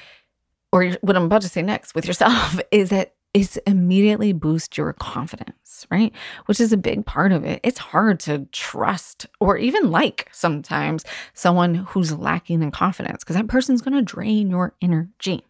or 0.71 0.91
what 1.01 1.17
I'm 1.17 1.25
about 1.25 1.41
to 1.43 1.49
say 1.49 1.63
next 1.63 1.95
with 1.95 2.07
yourself 2.07 2.61
is 2.71 2.91
that 2.91 3.15
is 3.33 3.57
immediately 3.67 4.35
boost 4.35 4.77
your 4.77 4.93
confidence, 4.93 5.87
right? 5.91 6.13
Which 6.45 6.61
is 6.61 6.75
a 6.75 6.77
big 6.77 7.07
part 7.07 7.33
of 7.33 7.47
it. 7.47 7.61
It's 7.63 7.79
hard 7.79 8.21
to 8.21 8.47
trust 8.53 9.27
or 9.41 9.57
even 9.57 9.91
like 9.91 10.29
sometimes 10.31 11.05
someone 11.33 11.75
who's 11.75 12.13
lacking 12.13 12.63
in 12.63 12.71
confidence 12.71 13.25
because 13.25 13.37
that 13.37 13.49
person's 13.49 13.81
going 13.81 13.97
to 13.97 14.03
drain 14.03 14.51
your 14.51 14.75
energy. 14.83 15.47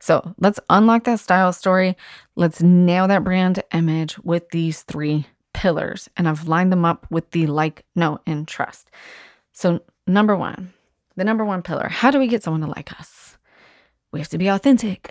So 0.00 0.34
let's 0.38 0.60
unlock 0.70 1.04
that 1.04 1.20
style 1.20 1.52
story. 1.52 1.96
Let's 2.36 2.62
nail 2.62 3.08
that 3.08 3.24
brand 3.24 3.62
image 3.72 4.18
with 4.20 4.50
these 4.50 4.82
three 4.82 5.26
pillars. 5.54 6.08
And 6.16 6.28
I've 6.28 6.46
lined 6.46 6.70
them 6.70 6.84
up 6.84 7.06
with 7.10 7.30
the 7.32 7.46
like, 7.46 7.84
know, 7.96 8.20
and 8.26 8.46
trust. 8.46 8.90
So, 9.52 9.80
number 10.06 10.36
one, 10.36 10.72
the 11.16 11.24
number 11.24 11.44
one 11.44 11.62
pillar 11.62 11.88
how 11.88 12.12
do 12.12 12.18
we 12.18 12.28
get 12.28 12.42
someone 12.44 12.60
to 12.60 12.68
like 12.68 12.92
us? 12.98 13.36
We 14.12 14.20
have 14.20 14.28
to 14.28 14.38
be 14.38 14.48
authentic. 14.48 15.10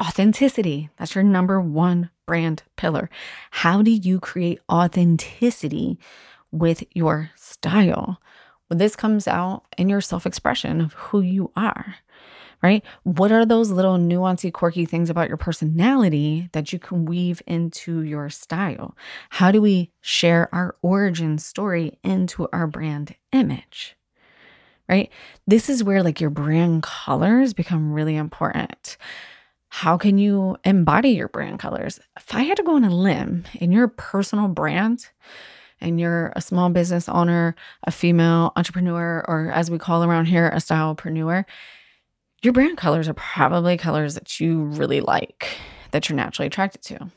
Authenticity, 0.00 0.90
that's 0.96 1.14
your 1.14 1.24
number 1.24 1.60
one 1.60 2.10
brand 2.26 2.62
pillar. 2.76 3.08
How 3.50 3.82
do 3.82 3.90
you 3.90 4.20
create 4.20 4.60
authenticity 4.70 5.98
with 6.50 6.82
your 6.92 7.30
style? 7.36 8.20
Well, 8.68 8.78
this 8.78 8.96
comes 8.96 9.28
out 9.28 9.64
in 9.78 9.88
your 9.88 10.00
self 10.00 10.26
expression 10.26 10.80
of 10.80 10.92
who 10.94 11.20
you 11.20 11.52
are 11.54 11.96
right? 12.62 12.84
What 13.02 13.32
are 13.32 13.44
those 13.44 13.70
little 13.70 13.98
nuancy, 13.98 14.52
quirky 14.52 14.86
things 14.86 15.10
about 15.10 15.28
your 15.28 15.36
personality 15.36 16.48
that 16.52 16.72
you 16.72 16.78
can 16.78 17.04
weave 17.04 17.42
into 17.46 18.02
your 18.02 18.30
style? 18.30 18.96
How 19.30 19.50
do 19.50 19.60
we 19.60 19.90
share 20.00 20.48
our 20.54 20.76
origin 20.82 21.38
story 21.38 21.98
into 22.04 22.48
our 22.52 22.66
brand 22.66 23.16
image? 23.32 23.96
Right? 24.88 25.10
This 25.46 25.68
is 25.68 25.82
where 25.82 26.02
like 26.02 26.20
your 26.20 26.30
brand 26.30 26.82
colors 26.82 27.54
become 27.54 27.92
really 27.92 28.16
important. 28.16 28.96
How 29.68 29.96
can 29.96 30.18
you 30.18 30.56
embody 30.64 31.10
your 31.10 31.28
brand 31.28 31.58
colors? 31.58 31.98
If 32.16 32.34
I 32.34 32.42
had 32.42 32.58
to 32.58 32.62
go 32.62 32.76
on 32.76 32.84
a 32.84 32.94
limb 32.94 33.44
in 33.54 33.72
your 33.72 33.88
personal 33.88 34.48
brand, 34.48 35.08
and 35.80 35.98
you're 35.98 36.32
a 36.36 36.40
small 36.40 36.70
business 36.70 37.08
owner, 37.08 37.56
a 37.84 37.90
female 37.90 38.52
entrepreneur, 38.54 39.24
or 39.26 39.50
as 39.50 39.70
we 39.70 39.78
call 39.78 40.04
around 40.04 40.26
here, 40.26 40.48
a 40.48 40.56
stylepreneur, 40.56 41.44
your 42.42 42.52
brand 42.52 42.76
colors 42.76 43.08
are 43.08 43.14
probably 43.14 43.76
colors 43.76 44.14
that 44.14 44.40
you 44.40 44.64
really 44.64 45.00
like, 45.00 45.56
that 45.92 46.08
you're 46.08 46.16
naturally 46.16 46.48
attracted 46.48 46.82
to. 46.82 47.10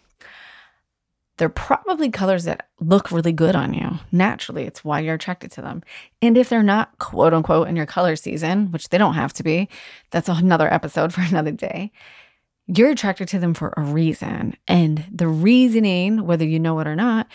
They're 1.38 1.50
probably 1.50 2.10
colors 2.10 2.46
that 2.46 2.70
look 2.80 3.12
really 3.12 3.34
good 3.34 3.56
on 3.56 3.74
you. 3.74 4.00
Naturally, 4.12 4.64
it's 4.64 4.86
why 4.86 5.02
you're 5.02 5.16
attracted 5.16 5.52
to 5.54 5.62
them. 5.62 5.84
And 6.22 6.38
if 6.38 6.48
they're 6.48 6.64
not 6.64 6.98
quote 7.00 7.34
unquote 7.34 7.68
in 7.68 7.76
your 7.76 7.86
color 7.86 8.16
season, 8.16 8.72
which 8.72 8.90
they 8.90 8.98
don't 8.98 9.16
have 9.16 9.34
to 9.34 9.44
be, 9.44 9.68
that's 10.12 10.30
another 10.30 10.74
episode 10.74 11.14
for 11.14 11.22
another 11.22 11.52
day. 11.52 11.92
You're 12.68 12.92
attracted 12.92 13.28
to 13.30 13.40
them 13.40 13.54
for 13.54 13.74
a 13.76 13.82
reason. 13.82 14.56
And 14.68 15.06
the 15.12 15.28
reasoning, 15.28 16.26
whether 16.26 16.46
you 16.46 16.60
know 16.60 16.80
it 16.80 16.88
or 16.88 16.96
not, 16.96 17.28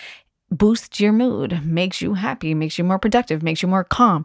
boosts 0.51 0.99
your 0.99 1.13
mood, 1.13 1.65
makes 1.65 2.01
you 2.01 2.15
happy, 2.15 2.55
makes 2.55 2.79
you 2.79 2.85
more 2.85 2.99
productive, 2.99 3.43
makes 3.43 3.63
you 3.63 3.69
more 3.69 3.85
calm, 3.85 4.25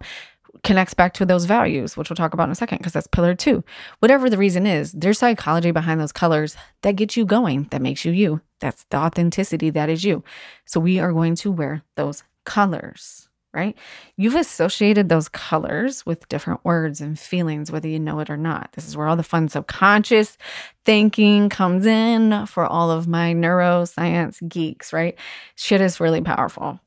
connects 0.66 0.94
back 0.94 1.14
to 1.14 1.26
those 1.26 1.46
values, 1.46 1.96
which 1.96 2.10
we'll 2.10 2.18
talk 2.18 2.34
about 2.34 2.46
in 2.46 2.52
a 2.52 2.56
second, 2.56 2.80
because 2.80 2.92
that's 2.92 3.08
pillar 3.08 3.36
two. 3.36 3.64
Whatever 4.00 4.30
the 4.30 4.38
reason 4.38 4.68
is, 4.68 4.92
there's 4.92 5.20
psychology 5.20 5.72
behind 5.72 6.02
those 6.02 6.12
colors 6.12 6.58
that 6.82 6.98
gets 6.98 7.16
you 7.16 7.24
going, 7.24 7.68
that 7.72 7.82
makes 7.82 8.04
you 8.04 8.12
you. 8.12 8.42
That's 8.60 8.84
the 8.90 8.98
authenticity 8.98 9.70
that 9.70 9.90
is 9.90 10.04
you. 10.04 10.24
So 10.66 10.80
we 10.80 11.00
are 11.00 11.14
going 11.14 11.36
to 11.36 11.52
wear 11.52 11.84
those 11.96 12.24
colors, 12.46 13.30
right? 13.54 13.78
You've 14.18 14.36
associated 14.36 15.08
those 15.08 15.30
colors 15.30 16.06
with 16.06 16.28
different 16.30 16.66
words 16.66 17.00
and 17.00 17.18
feelings, 17.18 17.72
whether 17.72 17.88
you 17.88 18.00
know 18.00 18.20
it 18.20 18.30
or 18.30 18.38
not. 18.38 18.72
This 18.74 18.88
is 18.88 18.98
where 18.98 19.08
all 19.08 19.16
the 19.16 19.24
fun 19.24 19.50
subconscious 19.50 20.38
thinking 20.84 21.50
comes 21.50 21.86
in 21.86 22.48
for 22.48 22.66
all 22.66 22.90
of 22.90 23.08
my 23.08 23.34
neuroscience 23.34 24.48
geeks, 24.50 24.92
right? 24.92 25.16
Shit 25.56 25.82
is 25.82 26.00
really 26.00 26.22
powerful 26.22 26.80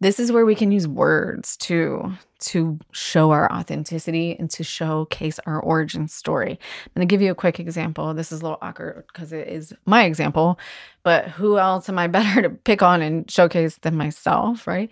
this 0.00 0.18
is 0.18 0.32
where 0.32 0.46
we 0.46 0.54
can 0.54 0.72
use 0.72 0.88
words 0.88 1.56
too 1.58 2.12
to 2.40 2.78
show 2.90 3.32
our 3.32 3.52
authenticity 3.52 4.34
and 4.38 4.48
to 4.50 4.64
showcase 4.64 5.38
our 5.44 5.60
origin 5.60 6.08
story. 6.08 6.52
I'm 6.52 6.92
going 6.94 7.06
to 7.06 7.10
give 7.12 7.20
you 7.20 7.30
a 7.30 7.34
quick 7.34 7.60
example. 7.60 8.14
This 8.14 8.32
is 8.32 8.40
a 8.40 8.44
little 8.44 8.58
awkward 8.62 9.04
because 9.12 9.32
it 9.32 9.48
is 9.48 9.74
my 9.84 10.04
example, 10.04 10.58
but 11.02 11.28
who 11.28 11.58
else 11.58 11.88
am 11.88 11.98
I 11.98 12.06
better 12.08 12.42
to 12.42 12.50
pick 12.50 12.82
on 12.82 13.02
and 13.02 13.30
showcase 13.30 13.78
than 13.82 13.94
myself, 13.94 14.66
right? 14.66 14.90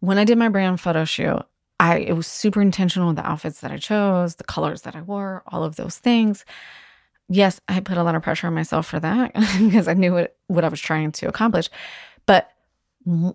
When 0.00 0.18
I 0.18 0.24
did 0.24 0.36
my 0.36 0.50
brand 0.50 0.78
photo 0.78 1.06
shoot, 1.06 1.42
I 1.80 1.98
it 1.98 2.12
was 2.12 2.26
super 2.26 2.60
intentional 2.60 3.08
with 3.08 3.16
the 3.16 3.26
outfits 3.26 3.60
that 3.60 3.72
I 3.72 3.78
chose, 3.78 4.36
the 4.36 4.44
colors 4.44 4.82
that 4.82 4.94
I 4.94 5.00
wore, 5.00 5.42
all 5.46 5.64
of 5.64 5.76
those 5.76 5.98
things. 5.98 6.44
Yes, 7.30 7.60
I 7.68 7.80
put 7.80 7.96
a 7.96 8.02
lot 8.02 8.14
of 8.14 8.22
pressure 8.22 8.46
on 8.46 8.54
myself 8.54 8.86
for 8.86 9.00
that 9.00 9.32
because 9.58 9.88
I 9.88 9.94
knew 9.94 10.12
what, 10.12 10.36
what 10.48 10.64
I 10.64 10.68
was 10.68 10.80
trying 10.80 11.12
to 11.12 11.28
accomplish. 11.28 11.70
But 12.26 12.50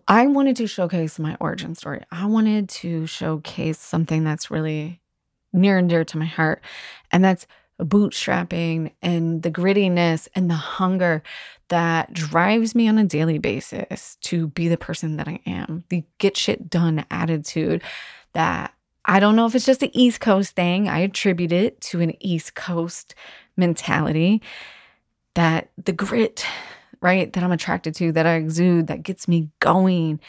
I 0.07 0.27
wanted 0.27 0.55
to 0.57 0.67
showcase 0.67 1.19
my 1.19 1.37
origin 1.39 1.75
story. 1.75 2.03
I 2.11 2.25
wanted 2.25 2.69
to 2.69 3.05
showcase 3.05 3.77
something 3.77 4.23
that's 4.23 4.49
really 4.49 4.99
near 5.53 5.77
and 5.77 5.89
dear 5.89 6.03
to 6.05 6.17
my 6.17 6.25
heart, 6.25 6.61
and 7.11 7.23
that's 7.23 7.45
bootstrapping 7.79 8.91
and 9.01 9.41
the 9.41 9.51
grittiness 9.51 10.27
and 10.35 10.49
the 10.49 10.55
hunger 10.55 11.23
that 11.69 12.13
drives 12.13 12.75
me 12.75 12.87
on 12.87 12.97
a 12.97 13.05
daily 13.05 13.37
basis 13.37 14.17
to 14.21 14.47
be 14.47 14.67
the 14.67 14.77
person 14.77 15.17
that 15.17 15.27
I 15.27 15.39
am, 15.45 15.83
the 15.89 16.03
get 16.17 16.35
shit 16.35 16.69
done 16.69 17.05
attitude 17.09 17.81
that 18.33 18.73
I 19.05 19.19
don't 19.19 19.35
know 19.35 19.45
if 19.45 19.55
it's 19.55 19.65
just 19.65 19.79
the 19.79 19.99
East 19.99 20.19
Coast 20.19 20.55
thing. 20.55 20.89
I 20.89 20.99
attribute 20.99 21.51
it 21.51 21.79
to 21.81 22.01
an 22.01 22.13
East 22.23 22.55
Coast 22.55 23.15
mentality 23.55 24.41
that 25.35 25.69
the 25.83 25.93
grit, 25.93 26.45
right? 27.01 27.31
That 27.31 27.43
I'm 27.43 27.51
attracted 27.51 27.95
to, 27.95 28.11
that 28.13 28.25
I 28.25 28.35
exude, 28.35 28.87
that 28.87 29.03
gets 29.03 29.27
me 29.27 29.49
going. 29.59 30.19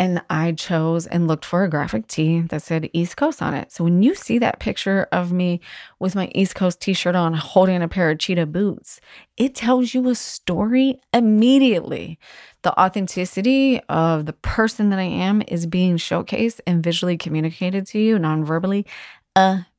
And 0.00 0.22
I 0.30 0.52
chose 0.52 1.08
and 1.08 1.26
looked 1.26 1.44
for 1.44 1.64
a 1.64 1.68
graphic 1.68 2.06
tee 2.06 2.42
that 2.42 2.62
said 2.62 2.88
East 2.92 3.16
Coast 3.16 3.42
on 3.42 3.52
it. 3.52 3.72
So 3.72 3.82
when 3.82 4.00
you 4.00 4.14
see 4.14 4.38
that 4.38 4.60
picture 4.60 5.08
of 5.10 5.32
me 5.32 5.60
with 5.98 6.14
my 6.14 6.30
East 6.36 6.54
Coast 6.54 6.80
t 6.80 6.92
shirt 6.92 7.16
on, 7.16 7.34
holding 7.34 7.82
a 7.82 7.88
pair 7.88 8.08
of 8.08 8.20
cheetah 8.20 8.46
boots, 8.46 9.00
it 9.36 9.56
tells 9.56 9.94
you 9.94 10.08
a 10.08 10.14
story 10.14 11.00
immediately. 11.12 12.16
The 12.62 12.80
authenticity 12.80 13.80
of 13.88 14.26
the 14.26 14.34
person 14.34 14.90
that 14.90 15.00
I 15.00 15.02
am 15.02 15.42
is 15.48 15.66
being 15.66 15.96
showcased 15.96 16.60
and 16.64 16.80
visually 16.80 17.16
communicated 17.16 17.84
to 17.88 17.98
you 17.98 18.20
non 18.20 18.44
verbally 18.44 18.86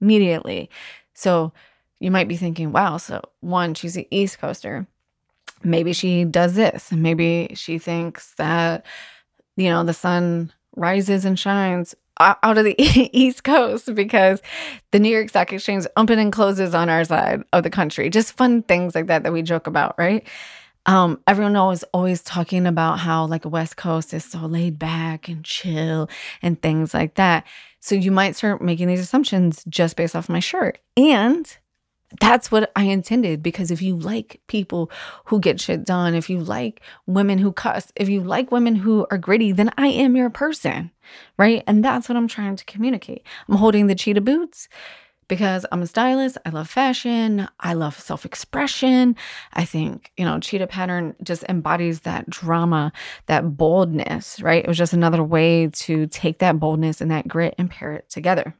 immediately. 0.01 0.70
So 1.13 1.54
you 2.00 2.12
might 2.12 2.28
be 2.28 2.38
thinking, 2.38 2.74
wow, 2.74 2.98
so 2.98 3.22
one, 3.39 3.74
she's 3.74 3.96
an 3.96 4.06
East 4.12 4.39
Coaster 4.39 4.86
maybe 5.63 5.94
she 5.94 6.25
does 6.25 6.56
this. 6.56 6.92
Maybe 6.92 7.51
she 7.56 7.80
thinks 7.80 8.34
that, 8.38 8.86
you 9.56 9.70
know, 9.70 9.84
the 9.84 9.94
sun 9.94 10.51
rises 10.75 11.25
and 11.25 11.38
shines 11.38 11.96
out 12.20 12.58
of 12.58 12.66
the 12.66 12.75
East 13.13 13.44
Coast 13.44 13.94
because 13.96 14.42
the 14.92 15.00
New 15.00 15.10
York 15.10 15.30
Stock 15.30 15.54
Exchange 15.54 15.86
open 15.96 16.20
and 16.20 16.32
closes 16.32 16.74
on 16.75 16.89
our 16.89 17.04
side 17.04 17.44
of 17.54 17.63
the 17.63 17.70
country. 17.70 18.10
Just 18.10 18.36
fun 18.36 18.63
things 18.63 18.96
like 18.96 19.08
that 19.08 19.24
that 19.24 19.34
we 19.34 19.42
joke 19.42 19.68
about, 19.68 19.96
right? 19.98 20.28
Um, 20.86 21.22
everyone 21.28 21.56
always 21.56 21.84
always 21.94 22.22
talking 22.24 22.66
about 22.66 23.00
how 23.00 23.25
like 23.25 23.46
West 23.46 23.78
Coast 23.78 24.13
is 24.13 24.25
so 24.25 24.39
laid 24.39 24.80
back 24.80 25.28
and 25.28 25.44
chill 25.44 26.10
and 26.42 26.62
things 26.62 26.94
like 26.94 27.16
that. 27.16 27.46
So 27.80 27.96
you 27.96 28.12
might 28.12 28.36
start 28.36 28.62
making 28.62 28.88
these 28.88 29.00
assumptions 29.00 29.63
just 29.70 29.96
based 29.96 30.16
off 30.16 30.30
my 30.30 30.39
shirt. 30.39 30.80
And 30.98 31.46
that's 32.20 32.51
what 32.51 32.72
I 32.75 32.84
intended 32.86 33.44
because 33.44 33.70
if 33.72 33.82
you 33.82 33.96
like 33.96 34.42
people 34.48 34.89
who 35.25 35.39
get 35.39 35.62
shit 35.62 35.86
done, 35.86 36.16
if 36.16 36.30
you 36.30 36.39
like 36.39 36.82
women 37.06 37.38
who 37.38 37.51
cuss, 37.51 37.92
if 37.96 38.10
you 38.10 38.22
like 38.22 38.51
women 38.51 38.75
who 38.75 39.06
are 39.12 39.18
gritty, 39.18 39.51
then 39.51 39.72
I 39.78 39.88
am 39.88 40.16
your 40.16 40.30
person, 40.30 40.92
right? 41.38 41.63
And 41.68 41.86
that's 41.86 42.10
what 42.10 42.18
I'm 42.18 42.28
trying 42.28 42.56
to 42.56 42.66
communicate. 42.66 43.24
I'm 43.48 43.58
holding 43.58 43.88
the 43.88 43.96
cheetah 43.96 44.22
boots 44.22 44.68
because 45.28 45.66
I'm 45.72 45.84
a 45.84 45.88
stylist. 45.88 46.38
I 46.46 46.50
love 46.50 46.68
fashion. 46.68 47.48
I 47.60 47.74
love 47.74 47.98
self 48.00 48.25
expression. 48.25 49.16
I 49.54 49.63
think, 49.63 50.12
you 50.18 50.25
know, 50.25 50.39
cheetah 50.39 50.68
pattern 50.68 51.16
just 51.24 51.44
embodies 51.48 52.01
that 52.01 52.30
drama, 52.30 52.92
that 53.28 53.56
boldness, 53.56 54.42
right? 54.42 54.63
It 54.63 54.68
was 54.68 54.78
just 54.78 54.94
another 54.94 55.24
way 55.24 55.68
to 55.68 56.08
take 56.08 56.39
that 56.39 56.60
boldness 56.60 57.00
and 57.00 57.12
that 57.12 57.28
grit 57.28 57.54
and 57.58 57.70
pair 57.70 57.94
it 57.94 58.10
together. 58.10 58.56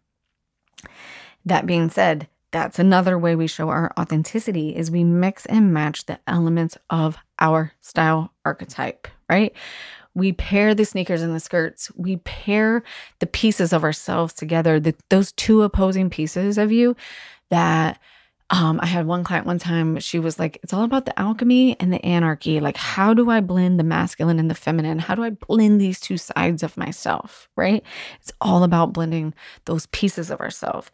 That 1.46 1.66
being 1.66 1.90
said, 1.90 2.28
that's 2.52 2.80
another 2.80 3.18
way 3.18 3.36
we 3.36 3.48
show 3.48 3.70
our 3.70 3.92
authenticity 4.00 4.76
is 4.76 4.90
we 4.90 5.04
mix 5.04 5.46
and 5.46 5.74
match 5.74 6.06
the 6.06 6.20
elements 6.28 6.78
of 6.90 7.18
our 7.40 7.74
style 7.82 8.34
archetype, 8.44 9.08
right? 9.30 9.54
We 10.16 10.34
pair 10.34 10.74
the 10.74 10.86
sneakers 10.86 11.22
and 11.22 11.36
the 11.36 11.40
skirts. 11.40 11.92
We 11.96 12.18
pair 12.18 12.84
the 13.20 13.28
pieces 13.28 13.72
of 13.72 13.84
ourselves 13.84 14.34
together, 14.34 14.80
the, 14.80 14.96
those 15.10 15.32
two 15.34 15.62
opposing 15.62 16.10
pieces 16.10 16.58
of 16.58 16.72
you 16.72 16.96
that 17.50 18.00
um, 18.52 18.80
I 18.82 18.88
had 18.88 19.06
one 19.06 19.24
client 19.24 19.46
one 19.46 19.60
time, 19.60 20.00
she 20.00 20.18
was 20.18 20.40
like, 20.40 20.60
it's 20.64 20.74
all 20.74 20.84
about 20.84 21.06
the 21.06 21.18
alchemy 21.20 21.80
and 21.80 21.94
the 21.94 22.04
anarchy. 22.04 22.60
Like, 22.60 22.78
how 22.78 23.14
do 23.14 23.30
I 23.30 23.42
blend 23.42 23.80
the 23.80 23.84
masculine 23.84 24.40
and 24.40 24.50
the 24.50 24.56
feminine? 24.56 24.98
How 24.98 25.14
do 25.14 25.24
I 25.24 25.30
blend 25.30 25.80
these 25.80 26.00
two 26.00 26.18
sides 26.18 26.64
of 26.64 26.76
myself? 26.76 27.48
Right? 27.56 27.84
It's 28.20 28.34
all 28.42 28.64
about 28.64 28.92
blending 28.92 29.36
those 29.66 29.86
pieces 29.88 30.32
of 30.32 30.40
ourselves. 30.40 30.90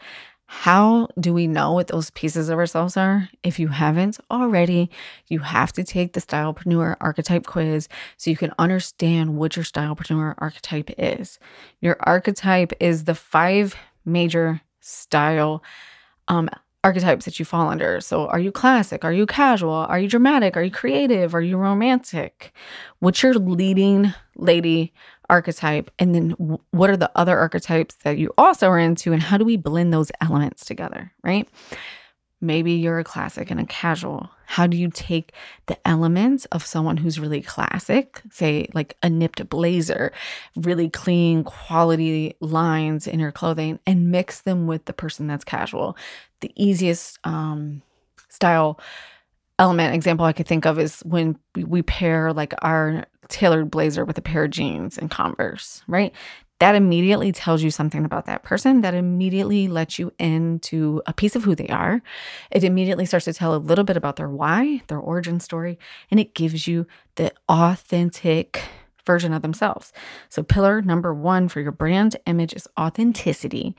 How 0.48 1.08
do 1.20 1.34
we 1.34 1.48
know 1.48 1.74
what 1.74 1.88
those 1.88 2.12
pieces 2.12 2.50
of 2.50 2.60
ourselves 2.60 2.96
are? 2.98 3.30
If 3.44 3.60
you 3.60 3.70
haven't 3.70 4.20
already, 4.30 4.92
you 5.28 5.40
have 5.40 5.74
to 5.74 5.84
take 5.84 6.14
the 6.14 6.22
Stylepreneur 6.22 6.98
archetype 7.02 7.46
quiz 7.46 7.90
so 8.18 8.30
you 8.30 8.38
can 8.38 8.54
understand 8.60 9.36
what 9.38 9.56
your 9.56 9.66
Stylepreneur 9.66 10.36
archetype 10.38 10.92
is. 10.98 11.40
Your 11.82 11.98
archetype 12.00 12.74
is 12.80 13.06
the 13.06 13.16
five 13.16 13.76
major 14.06 14.62
style 14.82 15.64
um, 16.28 16.50
archetypes 16.84 17.26
that 17.26 17.40
you 17.40 17.46
fall 17.46 17.68
under. 17.70 18.00
So, 18.00 18.28
are 18.28 18.40
you 18.40 18.52
classic? 18.52 19.04
Are 19.04 19.12
you 19.12 19.26
casual? 19.26 19.74
Are 19.74 20.00
you 20.00 20.08
dramatic? 20.08 20.56
Are 20.56 20.64
you 20.64 20.70
creative? 20.70 21.34
Are 21.34 21.42
you 21.42 21.58
romantic? 21.58 22.54
What's 23.00 23.24
your 23.24 23.34
leading 23.34 24.14
lady 24.38 24.94
archetype? 25.30 25.92
And 26.00 26.14
then, 26.14 26.30
what 26.72 26.90
are 26.90 26.98
the 26.98 27.12
other 27.16 27.38
archetypes 27.38 27.96
that 28.04 28.18
you 28.18 28.34
also 28.38 28.68
are 28.68 28.80
into? 28.80 29.14
And 29.14 29.22
how 29.22 29.38
do 29.38 29.46
we 29.46 29.58
blend 29.58 29.94
those 29.94 30.12
elements 30.22 30.66
together? 30.66 31.12
Right? 31.24 31.48
Maybe 32.42 32.74
you're 32.74 33.00
a 33.00 33.04
classic 33.04 33.50
and 33.50 33.60
a 33.60 33.66
casual. 33.66 34.30
How 34.46 34.68
do 34.68 34.78
you 34.78 34.90
take 34.90 35.32
the 35.66 35.78
elements 35.88 36.46
of 36.46 36.66
someone 36.66 36.98
who's 36.98 37.20
really 37.20 37.42
classic, 37.42 38.22
say 38.30 38.68
like 38.74 38.98
a 39.02 39.10
nipped 39.10 39.50
blazer, 39.50 40.12
really 40.56 40.90
clean 40.90 41.44
quality 41.44 42.36
lines 42.42 43.08
in 43.08 43.20
your 43.20 43.32
clothing, 43.32 43.80
and 43.88 44.12
mix 44.12 44.42
them 44.42 44.68
with 44.68 44.86
the 44.86 44.94
person 44.94 45.28
that's 45.28 45.44
casual? 45.44 45.98
The 46.42 46.52
easiest 46.56 47.18
um, 47.24 47.82
style 48.30 48.80
element 49.60 49.96
example 49.96 50.26
I 50.26 50.34
could 50.34 50.48
think 50.48 50.66
of 50.66 50.80
is 50.80 51.00
when 51.02 51.38
we 51.56 51.82
pair 51.82 52.34
like 52.34 52.54
our 52.62 53.06
tailored 53.30 53.72
blazer 53.72 54.06
with 54.06 54.18
a 54.18 54.22
pair 54.22 54.44
of 54.44 54.52
jeans 54.52 54.98
and 54.98 55.10
Converse, 55.10 55.82
right? 55.88 56.14
that 56.60 56.76
immediately 56.76 57.32
tells 57.32 57.62
you 57.62 57.70
something 57.70 58.06
about 58.06 58.26
that 58.26 58.44
person. 58.44 58.82
That 58.82 58.94
immediately 58.94 59.68
lets 59.68 60.00
you 60.00 60.12
into 60.18 61.02
a 61.06 61.14
piece 61.14 61.36
of 61.36 61.44
who 61.44 61.54
they 61.54 61.68
are. 61.68 62.02
It 62.50 62.64
immediately 62.64 63.06
starts 63.06 63.26
to 63.26 63.34
tell 63.34 63.56
a 63.56 63.58
little 63.58 63.84
bit 63.84 63.98
about 63.98 64.16
their 64.16 64.30
why, 64.30 64.82
their 64.88 65.00
origin 65.00 65.40
story, 65.40 65.78
and 66.10 66.20
it 66.20 66.34
gives 66.34 66.68
you 66.68 66.88
the 67.16 67.34
authentic 67.50 68.64
version 69.06 69.34
of 69.34 69.42
themselves. 69.42 69.92
So, 70.30 70.44
pillar 70.44 70.82
number 70.82 71.14
one 71.14 71.50
for 71.50 71.60
your 71.60 71.74
brand 71.74 72.16
image 72.26 72.54
is 72.54 72.68
authenticity, 72.80 73.76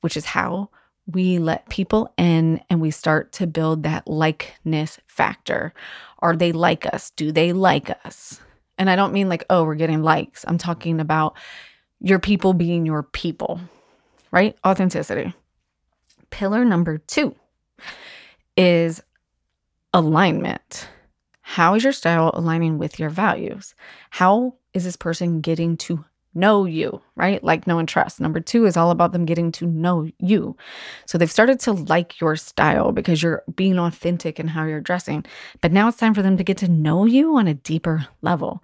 which 0.00 0.16
is 0.16 0.26
how 0.26 0.70
we 1.12 1.38
let 1.38 1.68
people 1.68 2.12
in 2.16 2.60
and 2.68 2.80
we 2.80 2.90
start 2.90 3.32
to 3.32 3.46
build 3.46 3.82
that 3.82 4.06
likeness 4.08 4.98
factor. 5.06 5.72
Are 6.20 6.36
they 6.36 6.52
like 6.52 6.86
us? 6.86 7.10
Do 7.10 7.32
they 7.32 7.52
like 7.52 7.90
us? 8.04 8.40
And 8.78 8.90
I 8.90 8.96
don't 8.96 9.12
mean 9.12 9.28
like, 9.28 9.44
oh, 9.50 9.64
we're 9.64 9.74
getting 9.74 10.02
likes. 10.02 10.44
I'm 10.46 10.58
talking 10.58 11.00
about 11.00 11.36
your 12.00 12.18
people 12.18 12.52
being 12.52 12.86
your 12.86 13.02
people, 13.02 13.60
right? 14.30 14.56
Authenticity. 14.66 15.34
Pillar 16.30 16.64
number 16.64 16.98
two 16.98 17.34
is 18.56 19.02
alignment. 19.92 20.88
How 21.42 21.74
is 21.74 21.84
your 21.84 21.92
style 21.92 22.30
aligning 22.34 22.78
with 22.78 22.98
your 22.98 23.10
values? 23.10 23.74
How 24.10 24.54
is 24.72 24.84
this 24.84 24.96
person 24.96 25.40
getting 25.40 25.76
to 25.76 26.04
know 26.34 26.64
you, 26.64 27.00
right? 27.16 27.42
Like, 27.42 27.66
know, 27.66 27.78
and 27.78 27.88
trust. 27.88 28.20
Number 28.20 28.40
two 28.40 28.64
is 28.66 28.76
all 28.76 28.90
about 28.90 29.12
them 29.12 29.24
getting 29.24 29.52
to 29.52 29.66
know 29.66 30.08
you. 30.18 30.56
So 31.06 31.18
they've 31.18 31.30
started 31.30 31.60
to 31.60 31.72
like 31.72 32.20
your 32.20 32.36
style 32.36 32.92
because 32.92 33.22
you're 33.22 33.42
being 33.54 33.78
authentic 33.78 34.40
in 34.40 34.48
how 34.48 34.64
you're 34.64 34.80
dressing. 34.80 35.24
But 35.60 35.72
now 35.72 35.88
it's 35.88 35.98
time 35.98 36.14
for 36.14 36.22
them 36.22 36.36
to 36.36 36.44
get 36.44 36.56
to 36.58 36.68
know 36.68 37.04
you 37.04 37.36
on 37.36 37.46
a 37.48 37.54
deeper 37.54 38.06
level 38.22 38.62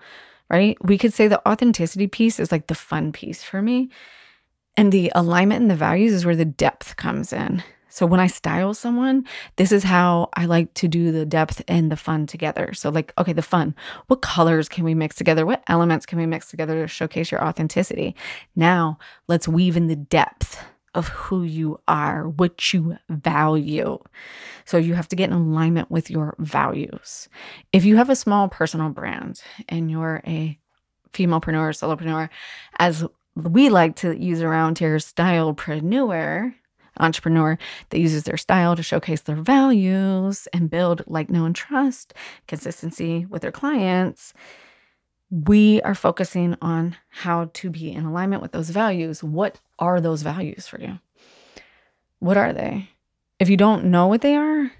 right? 0.50 0.76
We 0.82 0.98
could 0.98 1.12
say 1.12 1.28
the 1.28 1.46
authenticity 1.48 2.06
piece 2.06 2.40
is 2.40 2.50
like 2.52 2.66
the 2.66 2.74
fun 2.74 3.12
piece 3.12 3.42
for 3.42 3.60
me. 3.60 3.90
And 4.76 4.92
the 4.92 5.10
alignment 5.14 5.62
and 5.62 5.70
the 5.70 5.76
values 5.76 6.12
is 6.12 6.24
where 6.24 6.36
the 6.36 6.44
depth 6.44 6.96
comes 6.96 7.32
in. 7.32 7.62
So 7.98 8.06
when 8.06 8.20
I 8.20 8.28
style 8.28 8.74
someone, 8.74 9.26
this 9.56 9.72
is 9.72 9.82
how 9.82 10.28
I 10.34 10.44
like 10.44 10.72
to 10.74 10.86
do 10.86 11.10
the 11.10 11.26
depth 11.26 11.62
and 11.66 11.90
the 11.90 11.96
fun 11.96 12.28
together. 12.28 12.72
So, 12.72 12.90
like, 12.90 13.12
okay, 13.18 13.32
the 13.32 13.42
fun. 13.42 13.74
What 14.06 14.22
colors 14.22 14.68
can 14.68 14.84
we 14.84 14.94
mix 14.94 15.16
together? 15.16 15.44
What 15.44 15.64
elements 15.66 16.06
can 16.06 16.16
we 16.16 16.24
mix 16.24 16.48
together 16.48 16.80
to 16.80 16.86
showcase 16.86 17.32
your 17.32 17.44
authenticity? 17.44 18.14
Now, 18.54 18.98
let's 19.26 19.48
weave 19.48 19.76
in 19.76 19.88
the 19.88 19.96
depth 19.96 20.64
of 20.94 21.08
who 21.08 21.42
you 21.42 21.80
are, 21.88 22.28
what 22.28 22.72
you 22.72 22.96
value. 23.08 23.98
So 24.64 24.76
you 24.76 24.94
have 24.94 25.08
to 25.08 25.16
get 25.16 25.30
in 25.30 25.34
alignment 25.34 25.90
with 25.90 26.08
your 26.08 26.36
values. 26.38 27.28
If 27.72 27.84
you 27.84 27.96
have 27.96 28.10
a 28.10 28.14
small 28.14 28.48
personal 28.48 28.90
brand 28.90 29.42
and 29.68 29.90
you're 29.90 30.22
a 30.24 30.56
femalepreneur, 31.14 31.74
solopreneur, 31.74 32.28
as 32.78 33.04
we 33.34 33.70
like 33.70 33.96
to 33.96 34.16
use 34.16 34.40
around 34.40 34.78
here, 34.78 34.98
stylepreneur, 34.98 36.54
entrepreneur 36.98 37.58
that 37.90 37.98
uses 38.00 38.24
their 38.24 38.36
style 38.36 38.76
to 38.76 38.82
showcase 38.82 39.22
their 39.22 39.36
values 39.36 40.48
and 40.52 40.70
build 40.70 41.02
like, 41.06 41.30
know, 41.30 41.44
and 41.44 41.56
trust, 41.56 42.14
consistency 42.46 43.26
with 43.26 43.42
their 43.42 43.52
clients 43.52 44.34
we 45.30 45.80
are 45.82 45.94
focusing 45.94 46.56
on 46.62 46.96
how 47.10 47.50
to 47.54 47.70
be 47.70 47.92
in 47.92 48.04
alignment 48.04 48.42
with 48.42 48.52
those 48.52 48.70
values. 48.70 49.22
What 49.22 49.60
are 49.78 50.00
those 50.00 50.22
values 50.22 50.66
for 50.66 50.80
you? 50.80 50.98
What 52.18 52.36
are 52.36 52.52
they? 52.52 52.88
If 53.38 53.48
you 53.48 53.56
don't 53.56 53.86
know 53.86 54.06
what 54.06 54.22
they 54.22 54.34
are, 54.34 54.72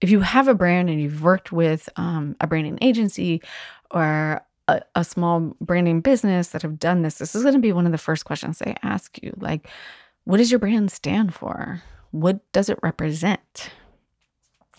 if 0.00 0.10
you 0.10 0.20
have 0.20 0.46
a 0.46 0.54
brand 0.54 0.90
and 0.90 1.00
you've 1.00 1.22
worked 1.22 1.52
with 1.52 1.88
um, 1.96 2.36
a 2.40 2.46
branding 2.46 2.78
agency 2.82 3.42
or 3.90 4.44
a, 4.68 4.82
a 4.94 5.04
small 5.04 5.56
branding 5.60 6.00
business 6.00 6.48
that 6.48 6.62
have 6.62 6.78
done 6.78 7.02
this, 7.02 7.16
this 7.16 7.34
is 7.34 7.42
going 7.42 7.54
to 7.54 7.60
be 7.60 7.72
one 7.72 7.86
of 7.86 7.92
the 7.92 7.98
first 7.98 8.24
questions 8.24 8.58
they 8.58 8.76
ask 8.82 9.18
you. 9.22 9.32
Like, 9.38 9.68
what 10.24 10.38
does 10.38 10.50
your 10.50 10.60
brand 10.60 10.90
stand 10.90 11.34
for? 11.34 11.82
What 12.10 12.40
does 12.52 12.68
it 12.68 12.78
represent? 12.82 13.70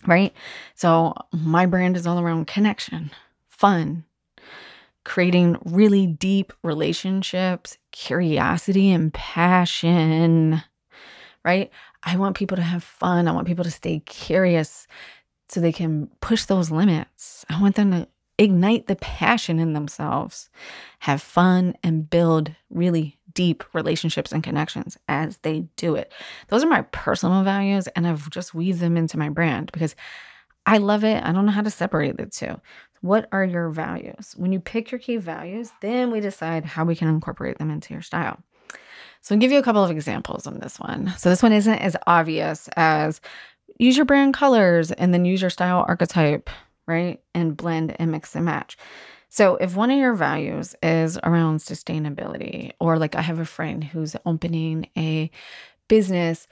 Right? 0.05 0.33
So, 0.75 1.13
my 1.31 1.65
brand 1.65 1.97
is 1.97 2.05
all 2.05 2.19
around 2.19 2.47
connection, 2.47 3.11
fun, 3.47 4.05
creating 5.03 5.57
really 5.65 6.05
deep 6.05 6.53
relationships, 6.63 7.77
curiosity, 7.91 8.91
and 8.91 9.13
passion, 9.13 10.61
right? 11.43 11.71
I 12.03 12.17
want 12.17 12.35
people 12.35 12.57
to 12.57 12.63
have 12.63 12.83
fun. 12.83 13.27
I 13.27 13.31
want 13.31 13.47
people 13.47 13.63
to 13.63 13.71
stay 13.71 13.99
curious 13.99 14.87
so 15.47 15.59
they 15.59 15.71
can 15.71 16.09
push 16.21 16.45
those 16.45 16.71
limits. 16.71 17.45
I 17.49 17.61
want 17.61 17.75
them 17.75 17.91
to 17.91 18.07
ignite 18.37 18.87
the 18.87 18.95
passion 18.97 19.59
in 19.59 19.73
themselves, 19.73 20.49
have 20.99 21.21
fun, 21.21 21.75
and 21.83 22.09
build 22.09 22.51
really 22.69 23.17
deep 23.33 23.63
relationships 23.73 24.31
and 24.31 24.43
connections 24.43 24.97
as 25.07 25.37
they 25.37 25.61
do 25.75 25.95
it. 25.95 26.11
Those 26.47 26.63
are 26.63 26.69
my 26.69 26.83
personal 26.83 27.43
values, 27.43 27.87
and 27.87 28.07
I've 28.07 28.29
just 28.29 28.53
weaved 28.53 28.79
them 28.79 28.97
into 28.97 29.17
my 29.17 29.29
brand 29.29 29.71
because 29.71 29.95
I 30.65 30.77
love 30.77 31.03
it. 31.03 31.23
I 31.23 31.31
don't 31.31 31.45
know 31.45 31.51
how 31.51 31.61
to 31.61 31.69
separate 31.69 32.17
the 32.17 32.25
two. 32.25 32.59
What 33.01 33.27
are 33.31 33.45
your 33.45 33.69
values? 33.69 34.33
When 34.35 34.51
you 34.51 34.59
pick 34.59 34.91
your 34.91 34.99
key 34.99 35.17
values, 35.17 35.71
then 35.81 36.11
we 36.11 36.19
decide 36.21 36.65
how 36.65 36.85
we 36.85 36.95
can 36.95 37.07
incorporate 37.07 37.59
them 37.59 37.69
into 37.69 37.93
your 37.93 38.01
style. 38.01 38.41
So 39.21 39.35
I'll 39.35 39.39
give 39.39 39.51
you 39.51 39.59
a 39.59 39.63
couple 39.63 39.83
of 39.83 39.91
examples 39.91 40.47
on 40.47 40.59
this 40.59 40.79
one. 40.79 41.13
So 41.17 41.29
this 41.29 41.43
one 41.43 41.53
isn't 41.53 41.79
as 41.79 41.95
obvious 42.07 42.67
as 42.75 43.21
use 43.77 43.95
your 43.95 44.05
brand 44.05 44.33
colors 44.33 44.91
and 44.91 45.13
then 45.13 45.25
use 45.25 45.41
your 45.41 45.49
style 45.49 45.85
archetype, 45.87 46.49
right? 46.87 47.21
And 47.33 47.57
blend 47.57 47.95
and 47.99 48.11
mix 48.11 48.35
and 48.35 48.45
match. 48.45 48.77
So 49.29 49.55
if 49.57 49.75
one 49.75 49.91
of 49.91 49.97
your 49.97 50.15
values 50.15 50.75
is 50.81 51.17
around 51.23 51.59
sustainability, 51.59 52.71
or 52.79 52.97
like 52.97 53.15
I 53.15 53.21
have 53.21 53.39
a 53.39 53.45
friend 53.45 53.83
who's 53.83 54.15
opening 54.25 54.87
a 54.97 55.29
business 55.87 56.47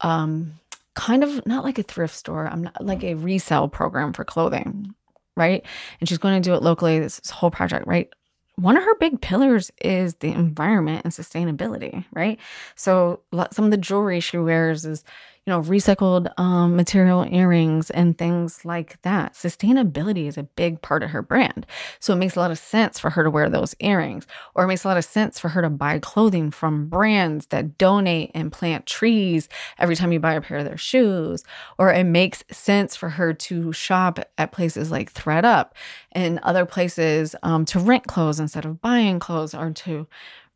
um 0.00 0.54
kind 0.94 1.24
of 1.24 1.44
not 1.46 1.64
like 1.64 1.78
a 1.78 1.82
thrift 1.82 2.14
store, 2.14 2.46
I'm 2.46 2.62
not 2.62 2.84
like 2.84 3.02
a 3.02 3.14
resale 3.14 3.68
program 3.68 4.12
for 4.12 4.24
clothing, 4.24 4.94
right? 5.36 5.64
And 5.98 6.08
she's 6.08 6.18
going 6.18 6.40
to 6.40 6.48
do 6.48 6.54
it 6.54 6.62
locally, 6.62 7.00
this, 7.00 7.18
this 7.18 7.30
whole 7.30 7.50
project, 7.50 7.86
right? 7.86 8.08
One 8.56 8.76
of 8.76 8.84
her 8.84 8.94
big 9.00 9.20
pillars 9.20 9.72
is 9.82 10.14
the 10.16 10.30
environment 10.30 11.02
and 11.04 11.12
sustainability, 11.12 12.04
right? 12.12 12.38
So 12.76 13.20
some 13.50 13.64
of 13.64 13.70
the 13.72 13.76
jewelry 13.76 14.20
she 14.20 14.38
wears 14.38 14.84
is 14.84 15.02
you 15.46 15.50
know, 15.50 15.60
recycled 15.60 16.32
um, 16.38 16.74
material 16.74 17.26
earrings 17.30 17.90
and 17.90 18.16
things 18.16 18.64
like 18.64 19.00
that. 19.02 19.34
Sustainability 19.34 20.26
is 20.26 20.38
a 20.38 20.42
big 20.44 20.80
part 20.80 21.02
of 21.02 21.10
her 21.10 21.20
brand. 21.20 21.66
So 22.00 22.14
it 22.14 22.16
makes 22.16 22.34
a 22.34 22.40
lot 22.40 22.50
of 22.50 22.58
sense 22.58 22.98
for 22.98 23.10
her 23.10 23.22
to 23.22 23.30
wear 23.30 23.50
those 23.50 23.74
earrings, 23.80 24.26
or 24.54 24.64
it 24.64 24.68
makes 24.68 24.84
a 24.84 24.88
lot 24.88 24.96
of 24.96 25.04
sense 25.04 25.38
for 25.38 25.50
her 25.50 25.60
to 25.60 25.68
buy 25.68 25.98
clothing 25.98 26.50
from 26.50 26.88
brands 26.88 27.46
that 27.46 27.76
donate 27.76 28.30
and 28.34 28.50
plant 28.50 28.86
trees 28.86 29.50
every 29.78 29.96
time 29.96 30.12
you 30.12 30.20
buy 30.20 30.32
a 30.32 30.40
pair 30.40 30.58
of 30.58 30.64
their 30.64 30.78
shoes. 30.78 31.44
Or 31.78 31.92
it 31.92 32.04
makes 32.04 32.42
sense 32.50 32.96
for 32.96 33.10
her 33.10 33.34
to 33.34 33.72
shop 33.72 34.18
at 34.38 34.52
places 34.52 34.90
like 34.90 35.12
thredUP 35.12 35.70
and 36.12 36.38
other 36.42 36.64
places 36.64 37.36
um, 37.42 37.66
to 37.66 37.78
rent 37.78 38.06
clothes 38.06 38.40
instead 38.40 38.64
of 38.64 38.80
buying 38.80 39.18
clothes 39.18 39.54
or 39.54 39.70
to 39.72 40.06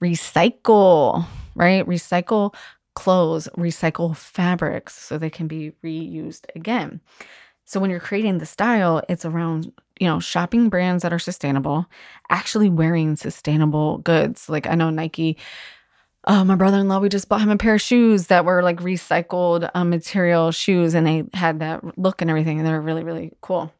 recycle, 0.03 1.27
right? 1.55 1.85
Recycle 1.87 2.55
clothes, 2.99 3.49
recycle 3.57 4.17
fabrics 4.17 4.99
so 4.99 5.17
they 5.17 5.31
can 5.31 5.47
be 5.47 5.71
reused 5.85 6.47
again. 6.57 7.01
So 7.65 7.79
when 7.79 7.91
you're 7.91 8.01
creating 8.01 8.39
the 8.39 8.47
style, 8.47 9.03
it's 9.09 9.25
around, 9.25 9.73
you 10.01 10.09
know, 10.09 10.19
shopping 10.19 10.69
brands 10.69 11.05
that 11.05 11.13
are 11.13 11.19
sustainable, 11.21 11.87
actually 12.29 12.69
wearing 12.69 13.15
sustainable 13.15 13.99
goods. 13.99 14.49
Like 14.49 14.67
I 14.67 14.75
know 14.75 14.91
Nike 14.91 15.39
Oh, 16.27 16.45
my 16.45 16.57
brother 16.57 16.79
in 16.79 16.89
law, 16.89 16.99
we 16.99 17.09
just 17.09 17.29
bought 17.29 17.41
him 17.41 17.49
a 17.49 17.57
pair 17.57 17.77
of 17.77 17.81
shoes 17.81 18.27
that 18.27 18.45
were 18.45 18.63
like 18.63 18.81
recycled 18.81 19.71
um, 19.75 19.89
material 19.89 20.51
shoes 20.51 20.93
and 20.95 21.07
they 21.07 21.25
had 21.33 21.61
that 21.61 21.97
look 21.97 22.21
and 22.21 22.29
everything. 22.29 22.59
And 22.59 22.67
they 22.67 22.73
were 22.73 22.83
really, 22.83 23.05
really 23.05 23.33
cool. 23.41 23.73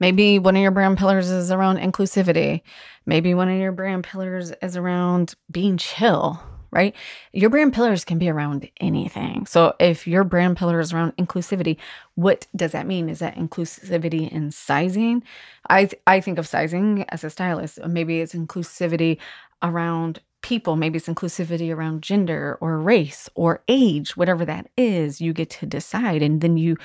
Maybe 0.00 0.38
one 0.38 0.56
of 0.56 0.62
your 0.62 0.70
brand 0.70 0.96
pillars 0.96 1.30
is 1.30 1.52
around 1.52 1.76
inclusivity. 1.76 2.62
Maybe 3.04 3.34
one 3.34 3.50
of 3.50 3.60
your 3.60 3.70
brand 3.70 4.04
pillars 4.04 4.52
is 4.62 4.76
around 4.76 5.34
being 5.50 5.76
chill, 5.76 6.42
right? 6.70 6.94
Your 7.32 7.50
brand 7.50 7.72
pillars 7.72 8.04
can 8.04 8.18
be 8.18 8.28
around 8.28 8.68
anything. 8.80 9.46
So 9.46 9.74
if 9.78 10.06
your 10.06 10.24
brand 10.24 10.56
pillar 10.56 10.80
is 10.80 10.92
around 10.92 11.16
inclusivity, 11.16 11.76
what 12.14 12.46
does 12.54 12.72
that 12.72 12.86
mean? 12.86 13.08
Is 13.08 13.18
that 13.20 13.36
inclusivity 13.36 14.30
in 14.30 14.50
sizing? 14.50 15.22
I 15.68 15.86
th- 15.86 16.02
I 16.06 16.20
think 16.20 16.38
of 16.38 16.46
sizing 16.46 17.04
as 17.08 17.24
a 17.24 17.30
stylist. 17.30 17.78
Maybe 17.86 18.20
it's 18.20 18.34
inclusivity 18.34 19.18
around 19.62 20.20
people. 20.42 20.76
Maybe 20.76 20.96
it's 20.96 21.08
inclusivity 21.08 21.74
around 21.74 22.02
gender 22.02 22.56
or 22.60 22.78
race 22.78 23.28
or 23.34 23.62
age, 23.68 24.16
whatever 24.16 24.44
that 24.44 24.70
is. 24.76 25.20
You 25.20 25.32
get 25.32 25.50
to 25.50 25.66
decide, 25.66 26.22
and 26.22 26.40
then 26.40 26.56
you 26.56 26.76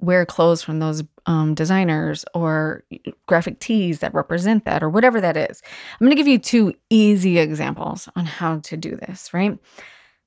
wear 0.00 0.24
clothes 0.24 0.62
from 0.62 0.78
those 0.78 1.02
um, 1.26 1.54
designers 1.54 2.24
or 2.34 2.84
graphic 3.26 3.58
tees 3.58 3.98
that 3.98 4.14
represent 4.14 4.64
that 4.64 4.82
or 4.82 4.88
whatever 4.88 5.20
that 5.20 5.36
is. 5.36 5.62
I'm 5.92 6.06
going 6.06 6.16
to 6.16 6.20
give 6.20 6.28
you 6.28 6.38
two 6.38 6.74
easy 6.90 7.38
examples 7.38 8.08
on 8.14 8.24
how 8.24 8.58
to 8.60 8.76
do 8.76 8.96
this, 8.96 9.34
right? 9.34 9.58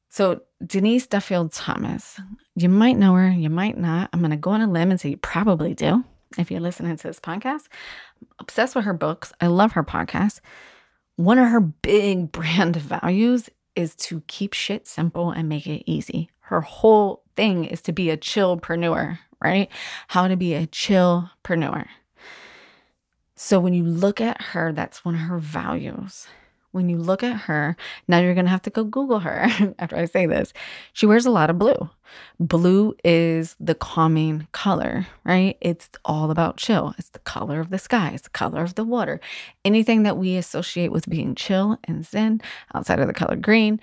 So, 0.09 0.41
Denise 0.65 1.07
Duffield 1.07 1.53
Thomas, 1.53 2.19
you 2.55 2.67
might 2.67 2.97
know 2.97 3.13
her, 3.13 3.29
you 3.29 3.49
might 3.49 3.77
not. 3.77 4.09
I'm 4.11 4.19
going 4.19 4.31
to 4.31 4.37
go 4.37 4.51
on 4.51 4.61
a 4.61 4.69
limb 4.69 4.91
and 4.91 4.99
say 4.99 5.09
you 5.09 5.17
probably 5.17 5.73
do 5.73 6.03
if 6.37 6.51
you're 6.51 6.59
listening 6.59 6.97
to 6.97 7.07
this 7.07 7.19
podcast. 7.19 7.67
Obsessed 8.39 8.75
with 8.75 8.85
her 8.85 8.93
books. 8.93 9.31
I 9.39 9.47
love 9.47 9.71
her 9.71 9.83
podcast. 9.83 10.41
One 11.15 11.37
of 11.37 11.47
her 11.47 11.61
big 11.61 12.31
brand 12.33 12.75
values 12.75 13.49
is 13.75 13.95
to 13.95 14.21
keep 14.27 14.53
shit 14.53 14.85
simple 14.85 15.31
and 15.31 15.47
make 15.47 15.65
it 15.65 15.89
easy. 15.89 16.29
Her 16.41 16.61
whole 16.61 17.23
thing 17.37 17.63
is 17.63 17.81
to 17.83 17.93
be 17.93 18.09
a 18.09 18.17
chillpreneur, 18.17 19.17
right? 19.41 19.69
How 20.09 20.27
to 20.27 20.35
be 20.35 20.53
a 20.53 20.67
chillpreneur. 20.67 21.87
So 23.35 23.59
when 23.59 23.73
you 23.73 23.83
look 23.83 24.21
at 24.21 24.41
her, 24.41 24.71
that's 24.71 25.03
one 25.03 25.15
of 25.15 25.21
her 25.21 25.39
values. 25.39 26.27
When 26.71 26.87
you 26.87 26.97
look 26.97 27.21
at 27.21 27.35
her, 27.35 27.75
now 28.07 28.19
you're 28.19 28.33
going 28.33 28.45
to 28.45 28.51
have 28.51 28.61
to 28.61 28.69
go 28.69 28.83
Google 28.83 29.19
her 29.19 29.47
after 29.79 29.97
I 29.97 30.05
say 30.05 30.25
this. 30.25 30.53
She 30.93 31.05
wears 31.05 31.25
a 31.25 31.31
lot 31.31 31.49
of 31.49 31.59
blue. 31.59 31.89
Blue 32.39 32.95
is 33.03 33.55
the 33.59 33.75
calming 33.75 34.47
color, 34.51 35.07
right? 35.25 35.57
It's 35.59 35.89
all 36.05 36.31
about 36.31 36.57
chill. 36.57 36.93
It's 36.97 37.09
the 37.09 37.19
color 37.19 37.59
of 37.59 37.71
the 37.71 37.79
sky, 37.79 38.11
it's 38.13 38.23
the 38.23 38.29
color 38.29 38.63
of 38.63 38.75
the 38.75 38.85
water. 38.85 39.19
Anything 39.65 40.03
that 40.03 40.17
we 40.17 40.37
associate 40.37 40.91
with 40.91 41.09
being 41.09 41.35
chill 41.35 41.77
and 41.85 42.05
zen 42.05 42.41
outside 42.73 42.99
of 42.99 43.07
the 43.07 43.13
color 43.13 43.35
green 43.35 43.79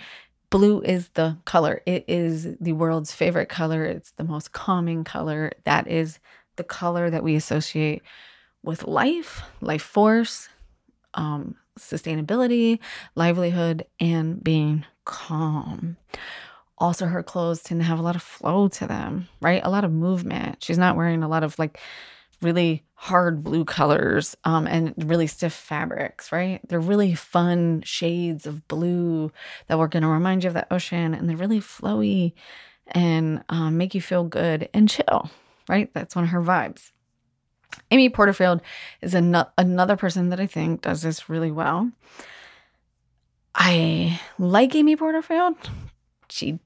Blue 0.50 0.80
is 0.80 1.08
the 1.10 1.36
color. 1.44 1.82
It 1.84 2.04
is 2.08 2.56
the 2.58 2.72
world's 2.72 3.12
favorite 3.12 3.48
color. 3.48 3.84
It's 3.84 4.12
the 4.12 4.24
most 4.24 4.52
calming 4.52 5.04
color. 5.04 5.52
That 5.64 5.86
is 5.88 6.18
the 6.56 6.64
color 6.64 7.10
that 7.10 7.22
we 7.22 7.36
associate 7.36 8.02
with 8.62 8.84
life, 8.84 9.42
life 9.60 9.82
force, 9.82 10.48
um, 11.14 11.56
sustainability, 11.78 12.78
livelihood, 13.14 13.84
and 14.00 14.42
being 14.42 14.84
calm. 15.04 15.96
Also, 16.78 17.06
her 17.06 17.22
clothes 17.22 17.62
tend 17.62 17.80
to 17.80 17.86
have 17.86 17.98
a 17.98 18.02
lot 18.02 18.16
of 18.16 18.22
flow 18.22 18.68
to 18.68 18.86
them, 18.86 19.28
right? 19.40 19.60
A 19.64 19.70
lot 19.70 19.84
of 19.84 19.92
movement. 19.92 20.62
She's 20.62 20.78
not 20.78 20.96
wearing 20.96 21.22
a 21.22 21.28
lot 21.28 21.42
of 21.42 21.58
like 21.58 21.78
really 22.40 22.84
hard 22.94 23.42
blue 23.42 23.64
colors 23.64 24.36
um, 24.44 24.66
and 24.66 24.94
really 24.96 25.26
stiff 25.26 25.52
fabrics, 25.52 26.32
right? 26.32 26.60
They're 26.68 26.80
really 26.80 27.14
fun 27.14 27.82
shades 27.82 28.46
of 28.46 28.66
blue 28.68 29.32
that 29.66 29.78
were 29.78 29.88
going 29.88 30.02
to 30.02 30.08
remind 30.08 30.44
you 30.44 30.48
of 30.48 30.54
the 30.54 30.72
ocean 30.72 31.14
and 31.14 31.28
they're 31.28 31.36
really 31.36 31.60
flowy 31.60 32.32
and 32.88 33.44
um, 33.48 33.76
make 33.76 33.94
you 33.94 34.00
feel 34.00 34.24
good 34.24 34.68
and 34.74 34.88
chill, 34.88 35.30
right? 35.68 35.92
That's 35.94 36.16
one 36.16 36.24
of 36.24 36.30
her 36.30 36.42
vibes. 36.42 36.90
Amy 37.90 38.08
Porterfield 38.08 38.60
is 39.02 39.14
an- 39.14 39.44
another 39.56 39.96
person 39.96 40.30
that 40.30 40.40
I 40.40 40.46
think 40.46 40.82
does 40.82 41.02
this 41.02 41.28
really 41.28 41.50
well. 41.50 41.90
I 43.54 44.20
like 44.38 44.74
Amy 44.74 44.96
Porterfield. 44.96 45.56
She 46.28 46.58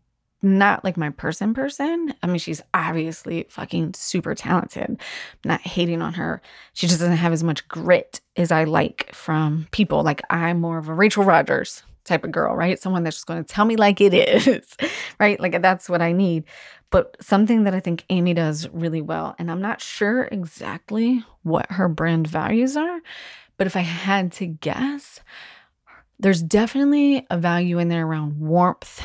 not 0.42 0.84
like 0.84 0.96
my 0.96 1.10
person 1.10 1.54
person. 1.54 2.14
I 2.22 2.26
mean, 2.26 2.38
she's 2.38 2.62
obviously 2.74 3.46
fucking 3.48 3.94
super 3.94 4.34
talented. 4.34 4.90
I'm 4.90 4.98
not 5.44 5.60
hating 5.60 6.02
on 6.02 6.14
her. 6.14 6.42
She 6.72 6.86
just 6.88 6.98
doesn't 6.98 7.16
have 7.16 7.32
as 7.32 7.44
much 7.44 7.66
grit 7.68 8.20
as 8.36 8.50
I 8.50 8.64
like 8.64 9.14
from 9.14 9.68
people. 9.70 10.02
Like 10.02 10.20
I'm 10.30 10.60
more 10.60 10.78
of 10.78 10.88
a 10.88 10.94
Rachel 10.94 11.24
Rodgers 11.24 11.82
type 12.04 12.24
of 12.24 12.32
girl, 12.32 12.56
right? 12.56 12.80
Someone 12.80 13.04
that's 13.04 13.16
just 13.16 13.26
going 13.26 13.44
to 13.44 13.54
tell 13.54 13.64
me 13.64 13.76
like 13.76 14.00
it 14.00 14.14
is, 14.46 14.76
right? 15.20 15.38
Like 15.38 15.62
that's 15.62 15.88
what 15.88 16.02
I 16.02 16.12
need. 16.12 16.44
But 16.90 17.16
something 17.20 17.64
that 17.64 17.74
I 17.74 17.80
think 17.80 18.04
Amy 18.10 18.34
does 18.34 18.68
really 18.68 19.00
well, 19.00 19.34
and 19.38 19.50
I'm 19.50 19.62
not 19.62 19.80
sure 19.80 20.28
exactly 20.30 21.24
what 21.42 21.70
her 21.72 21.88
brand 21.88 22.26
values 22.26 22.76
are, 22.76 23.00
but 23.56 23.66
if 23.66 23.76
I 23.76 23.80
had 23.80 24.32
to 24.32 24.46
guess, 24.46 25.20
there's 26.18 26.42
definitely 26.42 27.26
a 27.30 27.38
value 27.38 27.78
in 27.78 27.88
there 27.88 28.06
around 28.06 28.38
warmth 28.38 29.02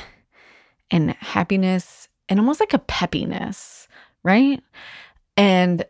and 0.92 1.12
happiness 1.12 2.08
and 2.30 2.40
almost 2.40 2.60
like 2.60 2.74
a 2.74 2.80
peppiness, 2.80 3.88
right? 4.24 4.62
And 5.36 5.86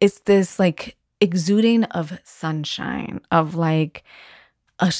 it's 0.00 0.20
this 0.20 0.58
like 0.58 0.96
exuding 1.20 1.84
of 1.84 2.18
sunshine, 2.24 3.20
of 3.30 3.54
like, 3.54 4.04
a, 4.80 4.92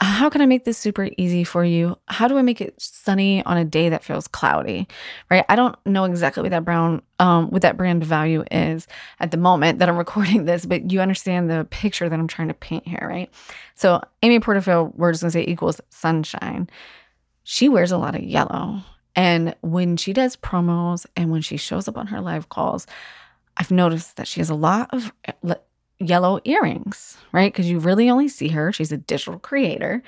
how 0.00 0.30
can 0.30 0.40
I 0.40 0.46
make 0.46 0.64
this 0.64 0.78
super 0.78 1.10
easy 1.18 1.44
for 1.44 1.64
you? 1.64 1.96
How 2.08 2.26
do 2.26 2.38
I 2.38 2.42
make 2.42 2.60
it 2.60 2.74
sunny 2.80 3.44
on 3.44 3.56
a 3.56 3.64
day 3.64 3.90
that 3.90 4.02
feels 4.02 4.26
cloudy? 4.26 4.88
Right? 5.30 5.44
I 5.48 5.56
don't 5.56 5.76
know 5.86 6.04
exactly 6.04 6.42
what 6.42 6.50
that 6.50 6.64
brown 6.64 7.02
um 7.18 7.50
what 7.50 7.62
that 7.62 7.76
brand 7.76 8.02
value 8.02 8.44
is 8.50 8.86
at 9.20 9.30
the 9.30 9.36
moment 9.36 9.78
that 9.78 9.88
I'm 9.88 9.96
recording 9.98 10.46
this, 10.46 10.64
but 10.66 10.90
you 10.90 11.00
understand 11.00 11.50
the 11.50 11.66
picture 11.70 12.08
that 12.08 12.18
I'm 12.18 12.28
trying 12.28 12.48
to 12.48 12.54
paint 12.54 12.86
here, 12.88 13.06
right? 13.08 13.30
So 13.74 14.02
Amy 14.22 14.40
Porterfield, 14.40 14.94
we're 14.96 15.12
just 15.12 15.22
gonna 15.22 15.30
say 15.30 15.44
equals 15.46 15.80
sunshine 15.90 16.68
she 17.50 17.68
wears 17.68 17.90
a 17.90 17.98
lot 17.98 18.14
of 18.14 18.22
yellow. 18.22 18.80
And 19.16 19.56
when 19.60 19.96
she 19.96 20.12
does 20.12 20.36
promos 20.36 21.04
and 21.16 21.32
when 21.32 21.42
she 21.42 21.56
shows 21.56 21.88
up 21.88 21.98
on 21.98 22.06
her 22.06 22.20
live 22.20 22.48
calls, 22.48 22.86
I've 23.56 23.72
noticed 23.72 24.18
that 24.18 24.28
she 24.28 24.38
has 24.38 24.50
a 24.50 24.54
lot 24.54 24.88
of 24.92 25.12
eh, 25.24 25.54
yellow 25.98 26.38
earrings, 26.44 27.18
right? 27.32 27.52
Because 27.52 27.68
you 27.68 27.80
really 27.80 28.08
only 28.08 28.28
see 28.28 28.50
her, 28.50 28.72
she's 28.72 28.92
a 28.92 28.96
digital 28.96 29.40
creator. 29.40 30.00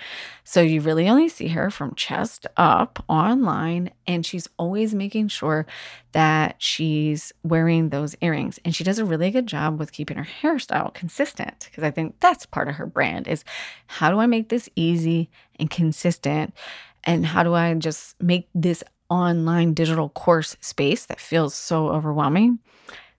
So 0.45 0.63
you 0.63 0.81
really 0.83 1.09
only 1.09 1.29
see 1.29 1.49
her 1.49 1.69
from 1.69 1.97
chest 1.97 2.47
up 2.57 3.05
online. 3.09 3.91
And 4.07 4.25
she's 4.25 4.49
always 4.57 4.95
making 4.95 5.27
sure 5.27 5.67
that 6.13 6.55
she's 6.59 7.33
wearing 7.43 7.89
those 7.89 8.15
earrings. 8.21 8.61
And 8.65 8.73
she 8.73 8.85
does 8.85 9.01
a 9.01 9.05
really 9.05 9.33
good 9.33 9.49
job 9.49 9.81
with 9.81 9.91
keeping 9.91 10.17
her 10.17 10.29
hairstyle 10.43 10.95
consistent 10.95 11.69
because 11.69 11.83
I 11.83 11.91
think 11.91 12.21
that's 12.21 12.47
part 12.47 12.69
of 12.69 12.77
her 12.77 12.87
brand 12.87 13.27
is 13.27 13.43
how 13.89 14.13
do 14.13 14.21
I 14.21 14.27
make 14.27 14.49
this 14.49 14.69
easy 14.77 15.29
and 15.59 15.69
consistent? 15.69 16.55
And 17.05 17.27
how 17.27 17.43
do 17.43 17.55
I 17.55 17.75
just 17.75 18.21
make 18.23 18.49
this 18.55 18.85
online 19.11 19.75
digital 19.75 20.09
course 20.11 20.57
space 20.61 21.07
that 21.07 21.21
feels 21.21 21.55
so 21.55 21.89
overwhelming 21.89 22.59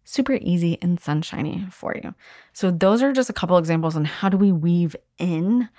super 0.06 0.34
easy 0.41 0.78
and 0.82 1.00
sunshiny 1.00 1.65
for 1.72 1.96
you? 2.02 2.13
So, 2.54 2.72
those 2.72 3.02
are 3.02 3.13
just 3.13 3.30
a 3.30 3.34
couple 3.34 3.58
examples 3.58 3.96
on 3.96 4.06
how 4.06 4.30
do 4.30 4.38
we 4.38 4.52
weave 4.52 4.96
in 5.17 5.69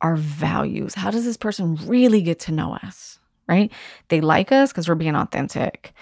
our 0.00 0.16
values? 0.16 0.94
How 0.94 1.10
does 1.10 1.24
this 1.24 1.36
person 1.36 1.76
really 1.86 2.22
get 2.22 2.38
to 2.40 2.52
know 2.52 2.74
us, 2.82 3.18
right? 3.48 3.72
They 4.08 4.20
like 4.20 4.52
us 4.52 4.70
because 4.72 4.88
we're 4.88 4.94
being 4.94 5.16
authentic. 5.16 5.92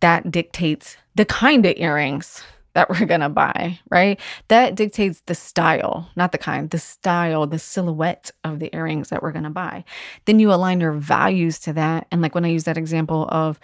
That 0.00 0.30
dictates 0.30 0.96
the 1.14 1.24
kind 1.24 1.64
of 1.66 1.74
earrings 1.76 2.42
that 2.74 2.88
we're 2.88 3.06
going 3.06 3.20
to 3.20 3.28
buy, 3.28 3.78
right? 3.90 4.18
That 4.48 4.74
dictates 4.74 5.22
the 5.26 5.34
style, 5.34 6.10
not 6.16 6.32
the 6.32 6.38
kind, 6.38 6.70
the 6.70 6.78
style, 6.78 7.46
the 7.46 7.58
silhouette 7.58 8.30
of 8.44 8.58
the 8.58 8.74
earrings 8.74 9.10
that 9.10 9.22
we're 9.22 9.32
going 9.32 9.44
to 9.44 9.50
buy. 9.50 9.84
Then 10.24 10.38
you 10.38 10.52
align 10.52 10.80
your 10.80 10.92
values 10.92 11.58
to 11.60 11.72
that. 11.74 12.06
And 12.10 12.22
like 12.22 12.34
when 12.34 12.44
I 12.44 12.48
use 12.48 12.64
that 12.64 12.78
example 12.78 13.28
of 13.30 13.60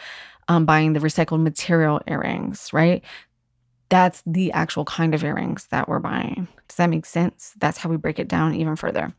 um, 0.48 0.64
buying 0.64 0.92
the 0.92 1.00
recycled 1.00 1.42
material 1.42 2.00
earrings, 2.06 2.72
right? 2.72 3.04
That's 3.88 4.22
the 4.26 4.52
actual 4.52 4.84
kind 4.84 5.14
of 5.14 5.24
earrings 5.24 5.66
that 5.70 5.88
we're 5.88 5.98
buying. 5.98 6.48
Does 6.68 6.76
that 6.76 6.90
make 6.90 7.06
sense? 7.06 7.54
That's 7.58 7.78
how 7.78 7.88
we 7.88 7.96
break 7.96 8.18
it 8.18 8.28
down 8.28 8.54
even 8.54 8.76
further. 8.76 9.14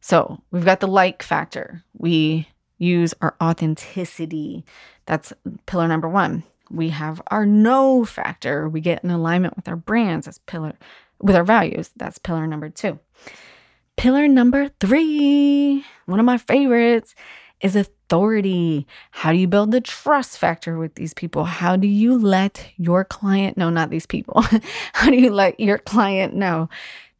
So 0.00 0.42
we've 0.50 0.64
got 0.64 0.80
the 0.80 0.88
like 0.88 1.22
factor. 1.22 1.84
We 1.92 2.48
use 2.78 3.12
our 3.20 3.36
authenticity. 3.42 4.64
That's 5.04 5.32
pillar 5.66 5.86
number 5.86 6.08
one. 6.08 6.44
We 6.70 6.90
have 6.90 7.20
our 7.28 7.44
know 7.44 8.04
factor. 8.04 8.68
We 8.68 8.80
get 8.80 9.02
in 9.04 9.10
alignment 9.10 9.56
with 9.56 9.68
our 9.68 9.76
brands. 9.76 10.28
as 10.28 10.38
pillar 10.38 10.74
with 11.20 11.36
our 11.36 11.44
values. 11.44 11.90
That's 11.96 12.18
pillar 12.18 12.46
number 12.46 12.68
two. 12.68 12.98
Pillar 13.96 14.28
number 14.28 14.70
three, 14.80 15.84
one 16.06 16.20
of 16.20 16.24
my 16.24 16.38
favorites, 16.38 17.14
is 17.60 17.76
authority. 17.76 18.86
How 19.10 19.32
do 19.32 19.38
you 19.38 19.46
build 19.46 19.72
the 19.72 19.80
trust 19.80 20.38
factor 20.38 20.78
with 20.78 20.94
these 20.94 21.12
people? 21.12 21.44
How 21.44 21.76
do 21.76 21.86
you 21.86 22.18
let 22.18 22.66
your 22.76 23.04
client 23.04 23.58
know, 23.58 23.68
not 23.68 23.90
these 23.90 24.06
people, 24.06 24.42
how 24.94 25.10
do 25.10 25.16
you 25.16 25.30
let 25.30 25.60
your 25.60 25.78
client 25.78 26.34
know 26.34 26.70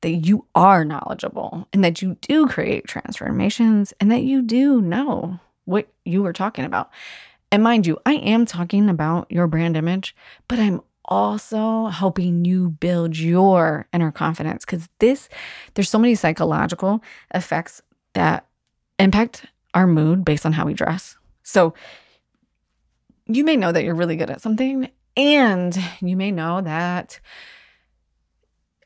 that 0.00 0.10
you 0.10 0.46
are 0.54 0.84
knowledgeable 0.84 1.68
and 1.74 1.84
that 1.84 2.00
you 2.00 2.16
do 2.22 2.46
create 2.46 2.86
transformations 2.86 3.92
and 4.00 4.10
that 4.10 4.22
you 4.22 4.40
do 4.40 4.80
know 4.80 5.38
what 5.66 5.88
you 6.06 6.22
were 6.22 6.32
talking 6.32 6.64
about? 6.64 6.90
And 7.52 7.62
mind 7.62 7.86
you, 7.86 7.98
I 8.06 8.14
am 8.14 8.46
talking 8.46 8.88
about 8.88 9.30
your 9.30 9.46
brand 9.46 9.76
image, 9.76 10.14
but 10.46 10.58
I'm 10.58 10.80
also 11.04 11.86
helping 11.86 12.44
you 12.44 12.70
build 12.70 13.18
your 13.18 13.86
inner 13.92 14.12
confidence 14.12 14.64
because 14.64 14.88
this, 15.00 15.28
there's 15.74 15.90
so 15.90 15.98
many 15.98 16.14
psychological 16.14 17.02
effects 17.34 17.82
that 18.12 18.46
impact 18.98 19.46
our 19.74 19.86
mood 19.86 20.24
based 20.24 20.46
on 20.46 20.52
how 20.52 20.66
we 20.66 20.74
dress. 20.74 21.16
So 21.42 21.74
you 23.26 23.44
may 23.44 23.56
know 23.56 23.72
that 23.72 23.82
you're 23.82 23.94
really 23.94 24.16
good 24.16 24.30
at 24.30 24.40
something, 24.40 24.90
and 25.16 25.76
you 26.00 26.16
may 26.16 26.30
know 26.30 26.60
that 26.60 27.20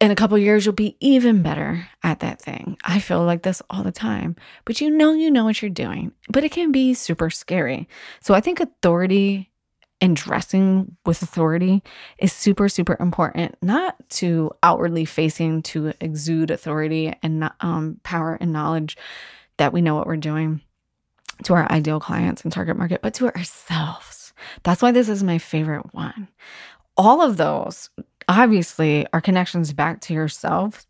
in 0.05 0.11
a 0.11 0.14
couple 0.14 0.37
years 0.37 0.67
you'll 0.67 0.75
be 0.75 0.97
even 1.01 1.43
better 1.43 1.88
at 2.03 2.21
that 2.21 2.40
thing. 2.40 2.77
I 2.85 2.99
feel 2.99 3.25
like 3.25 3.43
this 3.43 3.62
all 3.71 3.83
the 3.83 3.90
time. 3.90 4.37
But 4.67 4.81
you 4.81 4.90
know 4.90 5.12
you 5.14 5.31
know 5.31 5.45
what 5.45 5.62
you're 5.62 5.71
doing, 5.71 6.12
but 6.29 6.45
it 6.45 6.53
can 6.53 6.73
be 6.73 6.93
super 6.93 7.31
scary. 7.31 7.88
So 8.21 8.35
I 8.35 8.40
think 8.40 8.61
authority 8.61 9.51
and 10.01 10.14
dressing 10.14 10.97
with 11.07 11.23
authority 11.23 11.83
is 12.19 12.33
super 12.33 12.69
super 12.69 12.97
important 13.01 13.57
not 13.62 13.97
to 14.11 14.51
outwardly 14.62 15.07
facing 15.07 15.62
to 15.62 15.95
exude 16.01 16.51
authority 16.51 17.14
and 17.23 17.51
um, 17.61 17.99
power 18.03 18.37
and 18.40 18.53
knowledge 18.53 18.99
that 19.57 19.73
we 19.73 19.81
know 19.81 19.95
what 19.95 20.07
we're 20.07 20.17
doing 20.17 20.61
to 21.45 21.55
our 21.55 21.71
ideal 21.73 21.99
clients 21.99 22.43
and 22.43 22.53
target 22.53 22.77
market, 22.77 23.01
but 23.03 23.14
to 23.14 23.35
ourselves. 23.35 24.33
That's 24.64 24.83
why 24.83 24.93
this 24.93 25.09
is 25.09 25.23
my 25.23 25.38
favorite 25.38 25.95
one. 25.95 26.29
All 26.97 27.23
of 27.23 27.37
those 27.38 27.88
obviously 28.29 29.07
are 29.13 29.21
connections 29.21 29.73
back 29.73 30.01
to 30.03 30.15
yourself, 30.15 30.87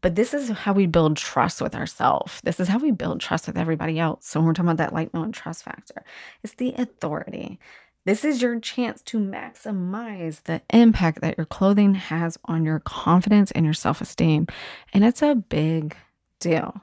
but 0.00 0.14
this 0.14 0.34
is 0.34 0.50
how 0.50 0.72
we 0.72 0.86
build 0.86 1.16
trust 1.16 1.60
with 1.60 1.74
ourselves. 1.74 2.40
This 2.42 2.60
is 2.60 2.68
how 2.68 2.78
we 2.78 2.90
build 2.90 3.20
trust 3.20 3.46
with 3.46 3.56
everybody 3.56 3.98
else. 3.98 4.26
So 4.26 4.40
when 4.40 4.46
we're 4.46 4.54
talking 4.54 4.70
about 4.70 4.78
that 4.78 4.92
light 4.92 5.14
no 5.14 5.30
trust 5.30 5.64
factor, 5.64 6.04
it's 6.42 6.54
the 6.54 6.74
authority. 6.76 7.58
This 8.04 8.24
is 8.24 8.42
your 8.42 8.60
chance 8.60 9.00
to 9.02 9.18
maximize 9.18 10.42
the 10.42 10.60
impact 10.70 11.22
that 11.22 11.38
your 11.38 11.46
clothing 11.46 11.94
has 11.94 12.38
on 12.44 12.64
your 12.64 12.80
confidence 12.80 13.50
and 13.52 13.64
your 13.64 13.72
self 13.74 14.00
esteem. 14.02 14.46
And 14.92 15.04
it's 15.04 15.22
a 15.22 15.34
big 15.34 15.96
deal 16.38 16.82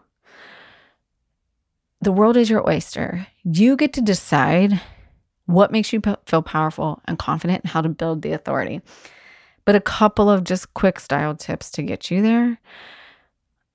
the 2.01 2.11
world 2.11 2.35
is 2.35 2.49
your 2.49 2.67
oyster. 2.67 3.27
You 3.43 3.75
get 3.75 3.93
to 3.93 4.01
decide 4.01 4.81
what 5.45 5.71
makes 5.71 5.93
you 5.93 6.01
feel 6.25 6.41
powerful 6.41 7.01
and 7.05 7.19
confident 7.19 7.61
and 7.63 7.71
how 7.71 7.81
to 7.81 7.89
build 7.89 8.23
the 8.23 8.31
authority. 8.31 8.81
But 9.65 9.75
a 9.75 9.81
couple 9.81 10.29
of 10.29 10.43
just 10.43 10.73
quick 10.73 10.99
style 10.99 11.35
tips 11.35 11.71
to 11.71 11.83
get 11.83 12.09
you 12.09 12.21
there. 12.21 12.59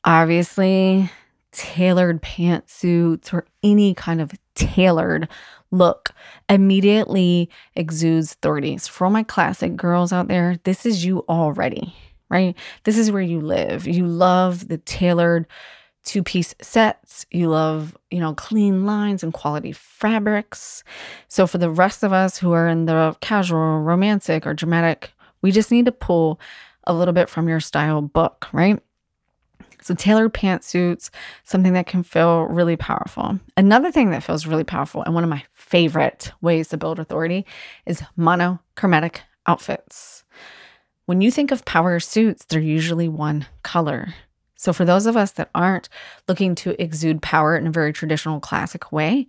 Obviously, 0.04 1.10
tailored 1.52 2.22
pantsuits 2.22 3.32
or 3.32 3.46
any 3.62 3.94
kind 3.94 4.20
of 4.20 4.32
tailored 4.54 5.28
look 5.70 6.12
immediately 6.48 7.50
exudes 7.74 8.32
authorities. 8.32 8.86
For 8.86 9.04
all 9.04 9.10
my 9.10 9.22
classic 9.22 9.76
girls 9.76 10.12
out 10.12 10.28
there, 10.28 10.58
this 10.64 10.86
is 10.86 11.04
you 11.04 11.24
already, 11.28 11.94
right? 12.28 12.56
This 12.84 12.98
is 12.98 13.10
where 13.10 13.22
you 13.22 13.40
live. 13.40 13.86
You 13.86 14.06
love 14.06 14.68
the 14.68 14.78
tailored 14.78 15.46
two 16.04 16.22
piece 16.22 16.54
sets. 16.62 17.26
You 17.30 17.48
love, 17.48 17.96
you 18.10 18.20
know, 18.20 18.34
clean 18.34 18.86
lines 18.86 19.22
and 19.22 19.34
quality 19.34 19.72
fabrics. 19.72 20.84
So 21.28 21.46
for 21.46 21.58
the 21.58 21.70
rest 21.70 22.02
of 22.02 22.12
us 22.12 22.38
who 22.38 22.52
are 22.52 22.68
in 22.68 22.86
the 22.86 23.16
casual, 23.20 23.80
romantic, 23.80 24.46
or 24.46 24.54
dramatic, 24.54 25.12
we 25.42 25.52
just 25.52 25.70
need 25.70 25.86
to 25.86 25.92
pull 25.92 26.40
a 26.84 26.94
little 26.94 27.14
bit 27.14 27.28
from 27.28 27.48
your 27.48 27.60
style 27.60 28.00
book, 28.00 28.48
right? 28.52 28.80
So 29.82 29.94
tailored 29.94 30.34
pantsuits, 30.34 31.10
something 31.44 31.74
that 31.74 31.86
can 31.86 32.02
feel 32.02 32.44
really 32.44 32.76
powerful. 32.76 33.38
Another 33.56 33.92
thing 33.92 34.10
that 34.10 34.22
feels 34.22 34.46
really 34.46 34.64
powerful 34.64 35.02
and 35.02 35.14
one 35.14 35.22
of 35.22 35.30
my 35.30 35.44
favorite 35.52 36.32
ways 36.40 36.68
to 36.68 36.76
build 36.76 36.98
authority 36.98 37.46
is 37.86 38.02
monochromatic 38.16 39.22
outfits. 39.46 40.24
When 41.04 41.20
you 41.20 41.30
think 41.30 41.52
of 41.52 41.64
power 41.64 42.00
suits, 42.00 42.44
they're 42.44 42.60
usually 42.60 43.08
one 43.08 43.46
color. 43.62 44.14
So, 44.56 44.72
for 44.72 44.84
those 44.84 45.06
of 45.06 45.16
us 45.16 45.32
that 45.32 45.50
aren't 45.54 45.88
looking 46.26 46.56
to 46.56 46.82
exude 46.82 47.22
power 47.22 47.56
in 47.56 47.66
a 47.66 47.70
very 47.70 47.92
traditional 47.92 48.40
classic 48.40 48.90
way, 48.90 49.28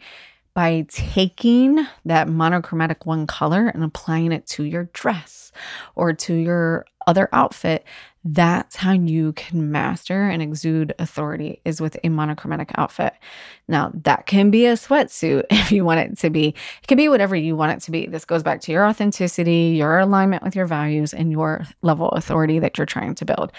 by 0.57 0.87
taking 0.89 1.85
that 2.03 2.27
monochromatic 2.27 3.05
one 3.05 3.27
color 3.27 3.67
and 3.67 3.83
applying 3.83 4.31
it 4.31 4.47
to 4.47 4.63
your 4.63 4.85
dress 4.85 5.51
or 5.93 6.13
to 6.13 6.33
your 6.33 6.83
other 7.05 7.29
outfit, 7.31 7.85
that's 8.23 8.75
how 8.75 8.91
you 8.91 9.33
can 9.33 9.71
master 9.71 10.27
and 10.27 10.41
exude 10.41 10.95
authority 10.97 11.61
is 11.63 11.79
with 11.79 11.95
a 12.03 12.09
monochromatic 12.09 12.71
outfit. 12.73 13.13
Now, 13.67 13.91
that 14.03 14.25
can 14.25 14.49
be 14.49 14.65
a 14.65 14.73
sweatsuit 14.73 15.43
if 15.51 15.71
you 15.71 15.85
want 15.85 15.99
it 15.99 16.17
to 16.17 16.31
be. 16.31 16.47
It 16.47 16.87
can 16.87 16.97
be 16.97 17.07
whatever 17.07 17.35
you 17.35 17.55
want 17.55 17.73
it 17.73 17.85
to 17.85 17.91
be. 17.91 18.07
This 18.07 18.25
goes 18.25 18.41
back 18.41 18.59
to 18.61 18.71
your 18.71 18.87
authenticity, 18.87 19.75
your 19.77 19.99
alignment 19.99 20.41
with 20.41 20.55
your 20.55 20.65
values, 20.65 21.13
and 21.13 21.31
your 21.31 21.67
level 21.83 22.09
of 22.09 22.17
authority 22.17 22.57
that 22.57 22.79
you're 22.79 22.87
trying 22.87 23.13
to 23.13 23.25
build. 23.25 23.51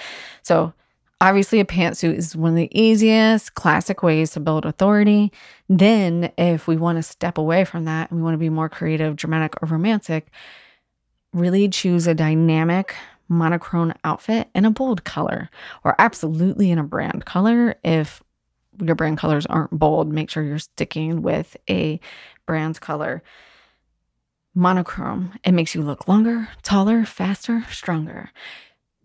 So, 0.43 0.73
Obviously, 1.21 1.59
a 1.59 1.65
pantsuit 1.65 2.15
is 2.15 2.37
one 2.37 2.51
of 2.51 2.57
the 2.57 2.81
easiest 2.81 3.55
classic 3.55 4.05
ways 4.05 4.31
to 4.31 4.41
build 4.41 4.65
authority. 4.65 5.33
Then, 5.69 6.31
if 6.39 6.69
we 6.69 6.77
want 6.77 6.97
to 6.97 7.03
step 7.03 7.39
away 7.39 7.65
from 7.65 7.87
that 7.87 8.11
and 8.11 8.21
we 8.21 8.23
want 8.23 8.35
to 8.35 8.39
be 8.39 8.51
more 8.51 8.69
creative, 8.69 9.17
dramatic, 9.17 9.61
or 9.61 9.67
romantic, 9.67 10.29
really 11.33 11.69
choose 11.69 12.07
a 12.07 12.15
dynamic 12.15 12.95
monochrome 13.29 13.93
outfit 14.05 14.49
in 14.55 14.65
a 14.65 14.71
bold 14.71 15.05
color 15.05 15.51
or 15.85 15.95
absolutely 15.99 16.71
in 16.71 16.79
a 16.79 16.85
brand 16.85 17.25
color. 17.27 17.75
If 17.83 18.23
your 18.81 18.95
brand 18.95 19.19
colors 19.19 19.45
aren't 19.47 19.73
bold, 19.73 20.13
make 20.13 20.31
sure 20.31 20.45
you're 20.45 20.59
sticking 20.61 21.23
with 21.23 21.57
a 21.69 22.01
brand 22.47 22.81
color. 22.81 23.23
Monochrome, 24.55 25.39
it 25.45 25.53
makes 25.53 25.75
you 25.75 25.83
look 25.83 26.09
longer, 26.09 26.49
taller, 26.63 27.05
faster, 27.05 27.65
stronger. 27.71 28.31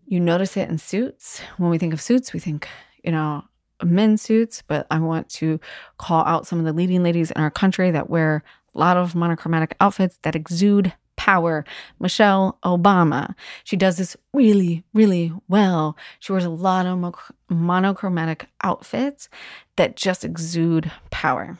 You 0.06 0.20
notice 0.20 0.56
it 0.56 0.68
in 0.68 0.78
suits. 0.78 1.40
When 1.56 1.70
we 1.70 1.78
think 1.78 1.94
of 1.94 2.00
suits, 2.00 2.32
we 2.32 2.40
think, 2.40 2.68
you 3.02 3.12
know, 3.12 3.44
men's 3.82 4.22
suits, 4.22 4.62
but 4.66 4.86
I 4.90 4.98
want 4.98 5.28
to 5.30 5.58
call 5.98 6.24
out 6.24 6.46
some 6.46 6.58
of 6.58 6.64
the 6.64 6.72
leading 6.72 7.02
ladies 7.02 7.30
in 7.30 7.40
our 7.40 7.50
country 7.50 7.90
that 7.90 8.10
wear 8.10 8.42
a 8.74 8.78
lot 8.78 8.96
of 8.96 9.14
monochromatic 9.14 9.76
outfits 9.80 10.18
that 10.22 10.36
exude 10.36 10.92
power. 11.16 11.64
Michelle 12.00 12.58
Obama. 12.64 13.34
She 13.62 13.76
does 13.76 13.96
this 13.96 14.16
really, 14.32 14.84
really 14.92 15.32
well. 15.48 15.96
She 16.18 16.32
wears 16.32 16.44
a 16.44 16.50
lot 16.50 16.86
of 16.86 17.14
monochromatic 17.48 18.46
outfits 18.62 19.28
that 19.76 19.96
just 19.96 20.24
exude 20.24 20.90
power. 21.10 21.58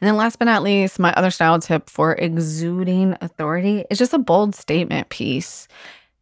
And 0.00 0.08
then, 0.08 0.16
last 0.16 0.38
but 0.38 0.46
not 0.46 0.62
least, 0.62 0.98
my 0.98 1.12
other 1.12 1.30
style 1.30 1.58
tip 1.58 1.90
for 1.90 2.12
exuding 2.14 3.16
authority 3.20 3.84
is 3.90 3.98
just 3.98 4.14
a 4.14 4.18
bold 4.18 4.54
statement 4.54 5.10
piece 5.10 5.68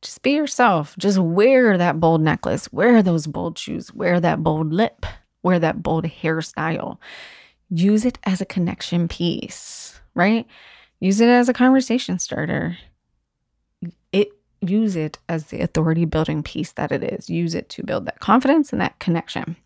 just 0.03 0.23
be 0.23 0.33
yourself. 0.33 0.97
Just 0.99 1.19
wear 1.19 1.77
that 1.77 2.01
bold 2.01 2.21
necklace, 2.21 2.73
wear 2.73 3.03
those 3.03 3.27
bold 3.27 3.59
shoes, 3.59 3.93
wear 3.93 4.21
that 4.21 4.43
bold 4.43 4.73
lip, 4.73 5.05
wear 5.43 5.59
that 5.59 5.83
bold 5.83 6.05
hairstyle. 6.05 6.99
Use 7.71 8.05
it 8.05 8.19
as 8.25 8.41
a 8.41 8.47
connection 8.47 9.09
piece, 9.09 10.01
right? 10.15 10.47
Use 11.01 11.21
it 11.21 11.29
as 11.29 11.49
a 11.49 11.55
conversation 11.55 12.19
starter. 12.19 12.79
It 14.13 14.29
use 14.61 14.97
it 14.97 15.19
as 15.29 15.47
the 15.47 15.61
authority 15.61 16.05
building 16.05 16.43
piece 16.43 16.73
that 16.73 16.93
it 16.93 17.03
is. 17.03 17.29
Use 17.29 17.55
it 17.55 17.69
to 17.71 17.83
build 17.83 18.07
that 18.07 18.21
confidence 18.21 18.73
and 18.73 18.81
that 18.81 18.99
connection. 18.99 19.57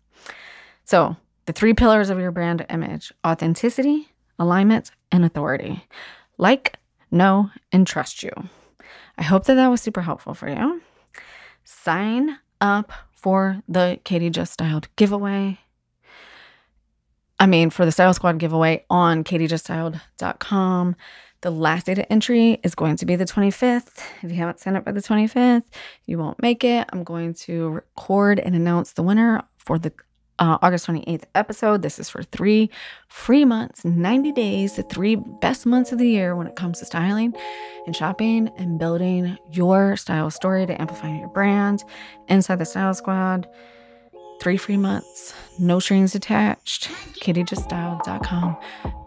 So, 0.85 1.15
the 1.45 1.53
three 1.53 1.73
pillars 1.73 2.09
of 2.09 2.19
your 2.19 2.31
brand 2.31 2.65
image 2.69 3.11
authenticity, 3.25 4.09
alignment, 4.37 4.91
and 5.11 5.25
authority. 5.25 5.83
Like, 6.37 6.77
know, 7.11 7.51
and 7.71 7.85
trust 7.85 8.23
you. 8.23 8.31
I 9.17 9.23
hope 9.23 9.45
that 9.45 9.55
that 9.55 9.67
was 9.67 9.81
super 9.81 10.01
helpful 10.01 10.33
for 10.33 10.49
you. 10.49 10.81
Sign 11.63 12.37
up 12.59 12.91
for 13.11 13.61
the 13.67 13.99
Katie 14.03 14.29
Just 14.29 14.53
Styled 14.53 14.87
giveaway. 14.95 15.59
I 17.39 17.45
mean, 17.45 17.69
for 17.69 17.85
the 17.85 17.91
Style 17.91 18.13
Squad 18.13 18.37
giveaway 18.39 18.85
on 18.89 19.23
katiejuststyled.com. 19.23 20.95
The 21.41 21.51
last 21.51 21.87
data 21.87 22.09
entry 22.09 22.59
is 22.63 22.73
going 22.73 22.95
to 22.95 23.05
be 23.05 23.17
the 23.17 23.25
25th. 23.25 23.99
If 24.21 24.31
you 24.31 24.37
haven't 24.37 24.61
signed 24.61 24.77
up 24.77 24.85
by 24.85 24.93
the 24.93 25.01
25th, 25.01 25.65
you 26.05 26.17
won't 26.17 26.41
make 26.41 26.63
it. 26.63 26.87
I'm 26.93 27.03
going 27.03 27.33
to 27.33 27.69
record 27.69 28.39
and 28.39 28.55
announce 28.55 28.93
the 28.93 29.03
winner 29.03 29.43
for 29.57 29.77
the 29.77 29.91
uh, 30.39 30.57
August 30.61 30.87
28th 30.87 31.23
episode. 31.35 31.81
This 31.81 31.99
is 31.99 32.09
for 32.09 32.23
three 32.23 32.69
free 33.07 33.45
months, 33.45 33.85
90 33.85 34.31
days, 34.31 34.75
the 34.75 34.83
three 34.83 35.15
best 35.15 35.65
months 35.65 35.91
of 35.91 35.99
the 35.99 36.07
year 36.07 36.35
when 36.35 36.47
it 36.47 36.55
comes 36.55 36.79
to 36.79 36.85
styling 36.85 37.33
and 37.85 37.95
shopping 37.95 38.49
and 38.57 38.79
building 38.79 39.37
your 39.51 39.95
style 39.97 40.29
story 40.29 40.65
to 40.65 40.81
amplify 40.81 41.15
your 41.17 41.29
brand 41.29 41.83
inside 42.27 42.59
the 42.59 42.65
Style 42.65 42.93
Squad. 42.93 43.47
Three 44.41 44.57
free 44.57 44.77
months, 44.77 45.33
no 45.59 45.79
strings 45.79 46.15
attached. 46.15 46.89
KatieJustStyled.com 47.21 48.57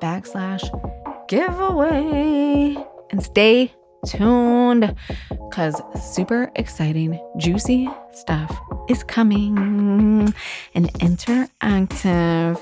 backslash 0.00 1.28
giveaway. 1.28 2.76
And 3.10 3.22
stay 3.22 3.72
tuned 4.04 4.94
because 5.30 5.80
super 6.14 6.50
exciting, 6.56 7.18
juicy 7.38 7.88
stuff 8.12 8.58
is 8.88 9.02
coming. 9.04 10.34
An 10.74 10.86
interactive 10.98 12.60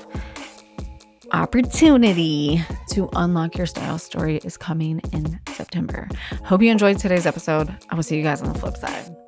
opportunity 1.31 2.63
to 2.91 3.09
unlock 3.15 3.57
your 3.57 3.67
style 3.67 3.97
story 3.97 4.37
is 4.37 4.57
coming 4.57 5.01
in 5.11 5.39
September. 5.49 6.07
Hope 6.43 6.61
you 6.61 6.71
enjoyed 6.71 6.97
today's 6.97 7.25
episode. 7.25 7.75
I 7.89 7.95
will 7.95 8.03
see 8.03 8.17
you 8.17 8.23
guys 8.23 8.41
on 8.41 8.53
the 8.53 8.59
flip 8.59 8.77
side. 8.77 9.24